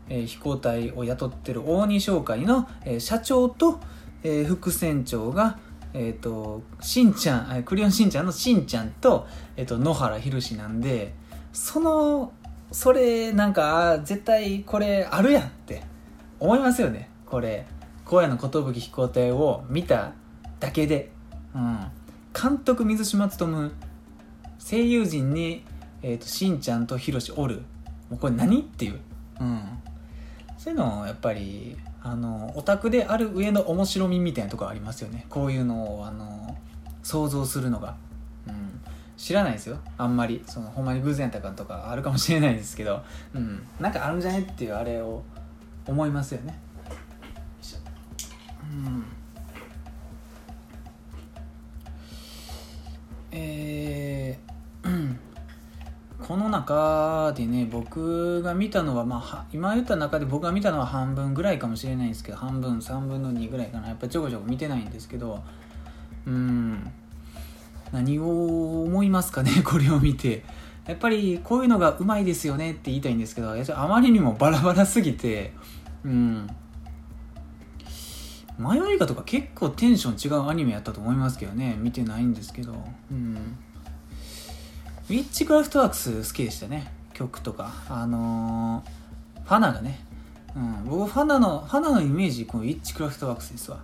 [0.08, 3.80] えー、飛行隊を雇ってる大仁商会の、えー、社長と、
[4.24, 5.60] えー、副船長が
[5.94, 11.14] えっ、ー、としんちゃんクリオンしんちゃんのしんちゃんと,、えーと、野原ひろしなんで
[11.52, 12.32] その
[12.72, 15.84] それなんか絶対これあるやんって
[16.40, 17.10] 思いますよね。
[17.26, 17.66] これ
[18.06, 20.14] 荒野の寿飛行隊を見た
[20.60, 21.12] だけで、
[21.56, 21.80] うん、
[22.40, 23.72] 監督水島勉
[24.60, 25.64] 声優陣に、
[26.02, 27.64] えーと、しんちゃんとひろしおる。
[28.10, 29.00] もうこれ何っていう、
[29.40, 29.62] うん、
[30.58, 35.26] そういうのをやっぱりあのオタクである上の面白みみたいなとこありますよね。
[35.30, 36.58] こういうのをあの
[37.04, 37.96] 想像するのが、
[38.48, 38.82] うん、
[39.18, 39.78] 知らないですよ。
[39.98, 40.44] あんまり。
[40.46, 43.04] そのほんまに偶然やったかとかあるかもしれないですけど、
[43.34, 45.24] うん、なんかあるんじゃないっていうあれを
[45.88, 46.60] 思いますよね。
[48.62, 49.06] うん。
[53.32, 55.16] えー、
[56.26, 63.88] この中でね僕が見たのは、まあ、今言った中で僕が見たのは半分ぐらいかもしれないんですけど半分3分の2ぐらいかな。
[63.88, 65.42] やっぱちょこちょこ見てないんですけど
[66.26, 66.92] うん。
[67.92, 70.44] 何を思いますかね これを見て。
[70.88, 75.54] やっぱりこういうのがうまいですよねって言いたいんですけどあまりにもバラバラすぎて
[76.04, 76.50] うん。
[78.60, 81.78] 迷いがとか結構テンション違うアニメやったと思いますけどね。
[81.80, 82.76] 見てないんですけど。
[83.12, 83.58] うん。
[85.10, 86.94] ウィッチクラフトワークス好きでしたね。
[87.14, 87.72] 曲とか。
[87.90, 90.06] あのー、ファナがね、
[90.56, 93.80] うん、僕ファナのファナのイメージこのウィッチクラフトワークスですわ。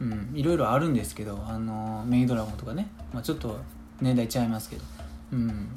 [0.00, 3.56] うん、いろいろあるんですけど、あのメイドラゴンとかね、まあ、ちょっと
[4.00, 4.82] 年代違いますけど、
[5.32, 5.68] うん、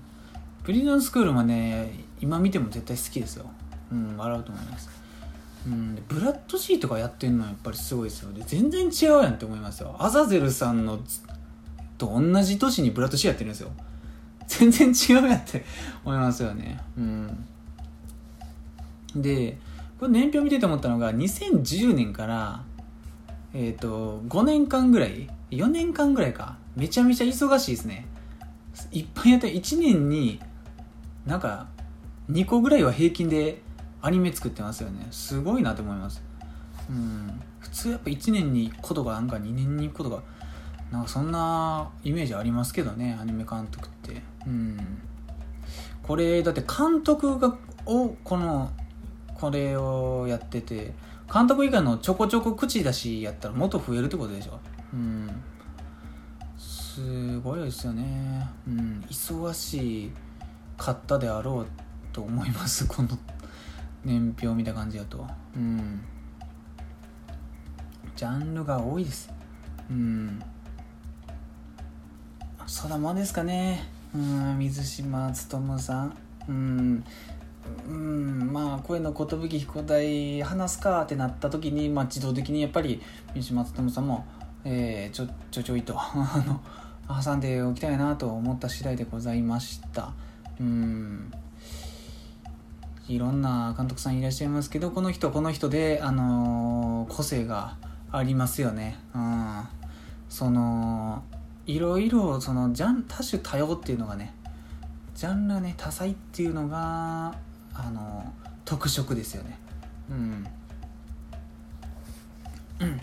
[0.64, 3.46] プリズンスクールもね今見ても絶対好きですよ、
[3.92, 4.90] うん、笑うと思います、
[5.66, 8.34] うん、ブラッドシーとかやってるのはやっぱりすごいですよ。
[8.34, 9.96] で全然違うやんって思いますよ。
[10.00, 11.00] アザゼルさんの
[11.98, 13.72] と同じ年にブラッドシーやってるんですよ。
[14.48, 15.66] 全然違うやんって
[16.04, 16.80] 思いますよね。
[16.98, 17.46] うん。
[19.16, 19.58] で
[20.00, 22.64] これ年表見てて思ったのが2010年から
[23.54, 26.58] えっ、ー、と5年間ぐらい4年間ぐらいか。
[26.76, 28.06] めちゃめちゃ忙しいですね。
[28.92, 30.42] いっぱいやって1年に
[31.26, 31.68] なんか
[32.30, 33.62] 2個ぐらいは平均で
[34.06, 35.08] アニメ作ってますよね。
[35.10, 36.22] すごいなと思います。
[36.88, 37.42] うん。
[37.58, 40.22] 普通やっぱ1年に1個とかなんか2年に1個とか
[40.92, 44.22] なんかそんなイメージありますけどねアニメ監督って。
[44.46, 44.78] うん。
[46.04, 48.70] これだって監督がをこの
[49.34, 50.94] これをやってて
[51.34, 54.60] 監督以外のちょこちょこ口出しやったらもっと増えるってことでしょ。
[54.94, 55.32] うん。
[56.60, 58.48] すごいですよね。
[58.68, 59.04] うん。
[59.10, 60.12] 忙し
[60.78, 61.68] かったであろう
[62.14, 63.10] と思いますこの
[64.06, 65.26] 年表見た感じだと。
[65.56, 66.02] うん。
[68.16, 69.30] ジャンルが多いです。
[69.90, 70.42] うん。
[72.68, 73.84] そだもんですかね。
[74.14, 74.60] うん。
[74.60, 76.18] 水島勉さん。
[76.48, 77.04] うん。
[77.90, 78.54] うん。
[78.54, 83.02] まあ声の寿彦大話すかってなった時に、まあ、自動的にやっぱり
[83.34, 84.26] 西松友さんも、
[84.64, 86.62] えー、ちょちょちょいと あの
[87.24, 90.14] 挟んでおきたいなと思った次第でございました。
[90.60, 91.32] うん。
[93.08, 97.78] いろんな監督さんいらっしゃいますけどこの人この人で、あのー、個性が
[98.12, 98.98] ありますよね。
[99.14, 99.64] うん。
[100.30, 101.24] その
[101.68, 104.34] いろいろそのジャン多種多様っていうのがね
[105.14, 107.36] ジャンルね多彩っていうのが
[107.74, 108.34] あの
[108.66, 109.58] 特色ですよね。
[110.10, 110.48] うん。
[112.80, 113.02] うん。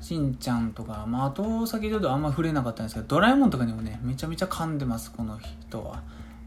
[0.00, 6.02] しんちゃんとか、まあ、あと先ほどあんま触れなかったんですけどドラえもんとかにもねめちゃめちゃ噛んでますこの人は。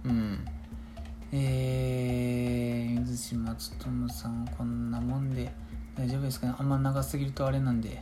[0.05, 0.45] うん。
[1.32, 5.52] えー、水島勉さんこんなもんで
[5.96, 6.56] 大丈夫ですかね。
[6.58, 8.02] あんま長すぎるとあれなんで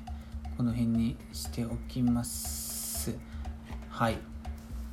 [0.56, 3.18] この辺にしておきます。
[3.90, 4.18] はい。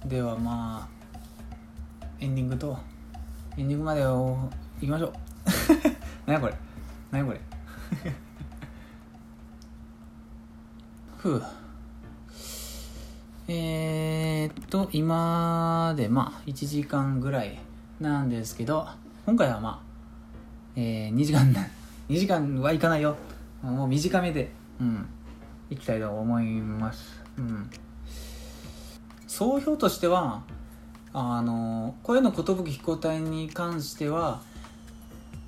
[0.04, 2.76] ではまあエンディングと。
[3.56, 4.36] エンディングまでを
[4.80, 5.12] 行きましょう。
[6.26, 6.54] 何やこれ？
[7.12, 7.40] 何やこれ？
[11.18, 11.42] ふう。
[13.46, 17.60] えー、っと今でまあ1時間ぐらい
[18.00, 18.86] なんですけど
[19.26, 19.80] 今回はまあ、
[20.76, 21.52] えー、2時間
[22.10, 23.16] 2時間はいかないよ。
[23.62, 25.06] もう短めでうん
[25.70, 27.22] いきたいと思います。
[27.38, 27.70] うん。
[29.26, 30.42] 総評としては
[31.12, 34.40] あの声の寿飛行隊に関しては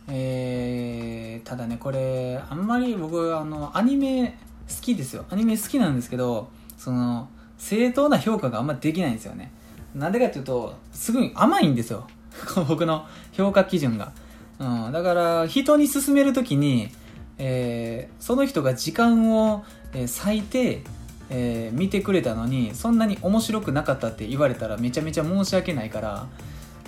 [0.08, 4.38] えー、ただねこれあんまり僕あのアニメ
[4.68, 5.24] 好きですよ。
[5.30, 7.28] アニメ好きなんですけどその
[7.58, 9.52] 正当な評価があんまできないんですよね。
[9.94, 12.06] なんでかっていうとすごい甘いんですよ。
[12.68, 14.12] 僕の評価基準が、
[14.58, 16.90] うん、だから人に勧める時に、
[17.38, 20.82] えー、その人が時間を、えー、割いて
[21.28, 26.26] えー、見てくれたのにそんなに面白くなかったって言われたらめちゃめちゃ申し訳ないから、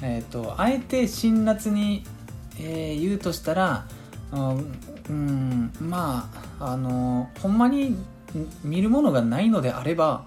[0.02, 2.04] えーと、あえて辛辣に、
[2.60, 3.86] えー、言うとしたら
[4.32, 7.96] うんまああのほんまに
[8.62, 10.26] 見るものがないのであれば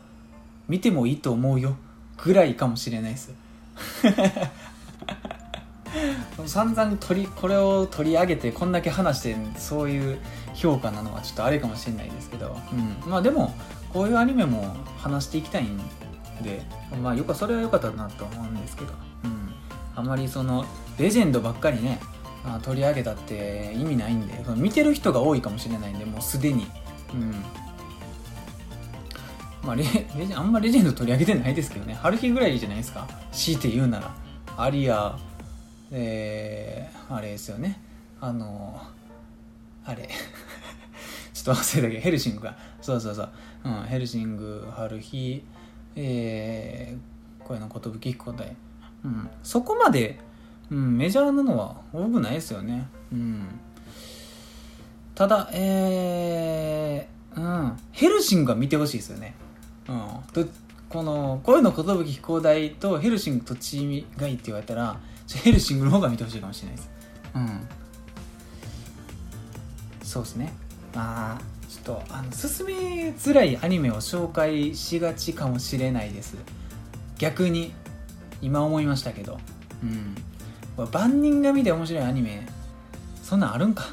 [0.68, 1.76] 見てもいいと思うよ
[2.24, 3.34] ぐらいかもしれないです。
[6.46, 10.20] 散々取りこれを取り上げてこんだけ話してそういう
[10.54, 13.54] 評価なのはちょっとあれかもしれないですけど、うん、まあでも
[13.94, 15.78] こういうアニメも話していきたいん
[16.42, 16.64] で
[17.02, 18.94] まあよかそれは良かったなと思うんですけど、
[19.26, 19.54] うん、
[19.96, 20.66] あまりその
[20.98, 22.00] レジェンドばっかりね
[22.64, 26.66] 取り上げたって意味ないんで見てる人が多いかもしれないんでもうすでに、
[27.14, 27.32] うん、
[29.64, 29.84] まあレ
[30.18, 31.94] レジあんまレジェンド取り上げてないですけどね。
[31.96, 33.08] 春日ぐらいじゃないですか。
[33.32, 34.12] 強いて言うなら。
[34.58, 35.18] アリア
[35.92, 37.80] えー、あれですよね。
[38.20, 38.82] あの
[39.86, 40.10] あれ。
[41.34, 43.30] ちょっと忘れたけどヘルシングがそうそうそう、
[43.66, 45.44] うん、ヘルシング春日。
[45.96, 48.56] えー、声の寿彦で、
[49.04, 50.20] うん、そこまで、
[50.70, 52.88] うん、メジャーなのは多くないですよね。
[53.12, 53.48] うん。
[55.16, 59.36] ただえー、うん、ヘルシングは見てほしいですよね。
[59.88, 60.50] うん。
[60.90, 65.00] この声の寿飛行台とヘルシングとチームがいいって言われたら
[65.44, 66.90] ヘルシングの方が見てほしいかもしれないです。
[67.36, 67.68] うん。
[70.04, 70.54] そうですね。
[70.94, 72.74] まあちょっとあの進め
[73.12, 76.36] づらいアニメを紹介しがちかもしれないです。
[77.18, 77.74] 逆に
[78.42, 79.40] 今思いましたけど。
[79.84, 80.16] うん。
[80.92, 82.48] 万人が見て面白いアニメ
[83.24, 83.86] そんなんあるんか？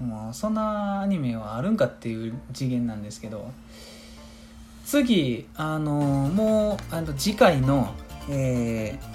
[0.00, 3.50] もうそんなアニメはあるんかっていう次元なんですけど。
[4.84, 7.94] 次あのもうあの次回の、
[8.28, 9.13] えー、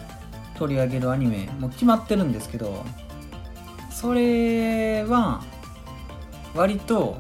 [0.60, 2.86] 取り上げるアニメもう決まってるんですけど
[3.90, 5.42] それは
[6.54, 7.18] 割と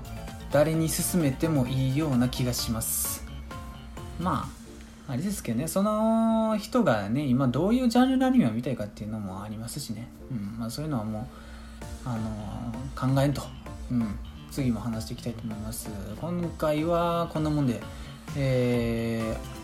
[0.51, 3.23] 誰に勧めてもいいような気がします。
[4.19, 4.49] ま
[5.07, 11.27] ああれですけどねその人がね今どういうジャンルのアニメを見たいかっていうのもありますしね、うんまあ、そういうのはも
[12.05, 13.41] う、あのー、考えんと、
[13.91, 14.19] うん、
[14.51, 15.89] 次も話していきたいと思います。
[16.19, 17.81] 今回はこんなもんで
[18.35, 19.58] えー、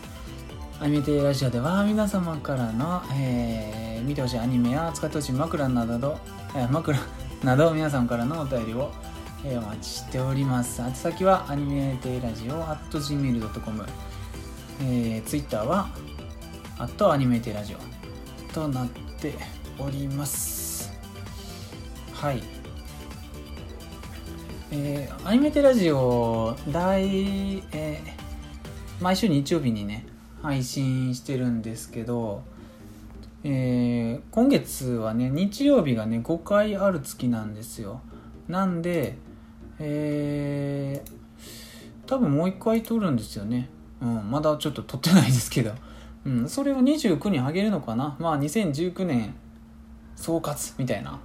[0.78, 6.18] アニメテイラジオでは皆様からの、えー、見てほしいアニメや使ってほしい枕など、
[6.54, 6.98] えー、枕
[7.42, 8.92] など 皆さんからのお便りを
[9.44, 10.82] えー、お待ちしております。
[10.82, 13.86] 宛先はアニメテイラジオ at gmail.com、
[14.80, 15.88] えー、ツイッターは、
[16.78, 18.88] アットアニメテイラジオとなっ
[19.20, 19.34] て
[19.78, 20.90] おります。
[22.12, 22.42] はい。
[24.72, 27.04] えー、アニメテラジオ大、
[27.72, 28.02] えー、
[29.00, 30.04] 毎週日曜日にね、
[30.46, 32.44] 配信してるんですけど、
[33.42, 38.00] えー、今月はね、日曜日がね、5回ある月なんですよ。
[38.46, 39.18] なんで、
[39.80, 43.68] えー、多分もう一回撮るんですよね。
[44.00, 45.72] うん、まだちょっと撮ってないですけど。
[46.24, 48.14] うん、それを29にあげるのかな。
[48.20, 49.34] まあ2019年
[50.14, 51.18] 総括みたいな。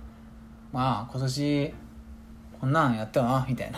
[0.74, 1.74] まあ今年
[2.60, 3.78] こんなんやったわ、みたいな。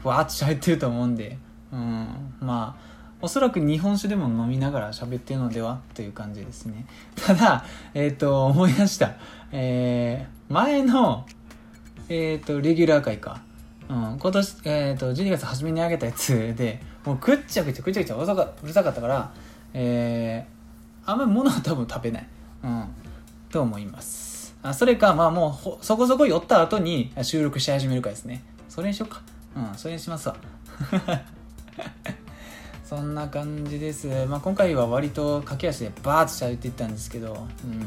[0.00, 1.36] ふわっと喋ってると思うんで。
[1.72, 2.06] うん、
[2.40, 2.89] まあ、
[3.22, 6.86] おそらく日本酒でも飲みながら喋ってるのではという感じですね。
[7.16, 9.12] ただ、えっ、ー、と、思い出した。
[9.52, 11.26] えー、前の、
[12.08, 13.42] えっ、ー、と、レギュラー会か。
[13.88, 19.32] うん、今年、えっ、と、12月初めにあげたやつで、もうくっちゃくちゃくちゃくちゃうるさかうるさかったから、
[19.74, 22.26] えー、あんまり物は多分食べない。
[22.62, 22.84] うん、
[23.50, 24.54] と思います。
[24.62, 28.42] あそれか、まあもうそこそこ寄った後に収録し始めるかですね。
[28.68, 29.22] それにしようか。
[29.56, 30.36] うん、それにしますわ。
[32.90, 34.08] そんな感じです。
[34.26, 37.84] まあ今回は割と駆け足でバーッと喋っていったんですけど、うん。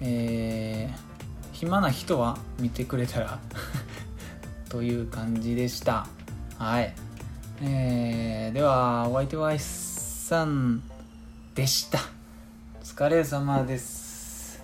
[0.00, 3.40] えー、暇な人は見てくれたら
[4.70, 6.06] という感じでした。
[6.58, 6.94] はい。
[7.60, 10.80] えー、ではお相手は S さん
[11.56, 11.98] でした。
[12.80, 14.62] お疲れ様です。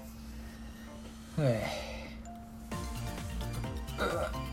[1.37, 4.44] よいしょ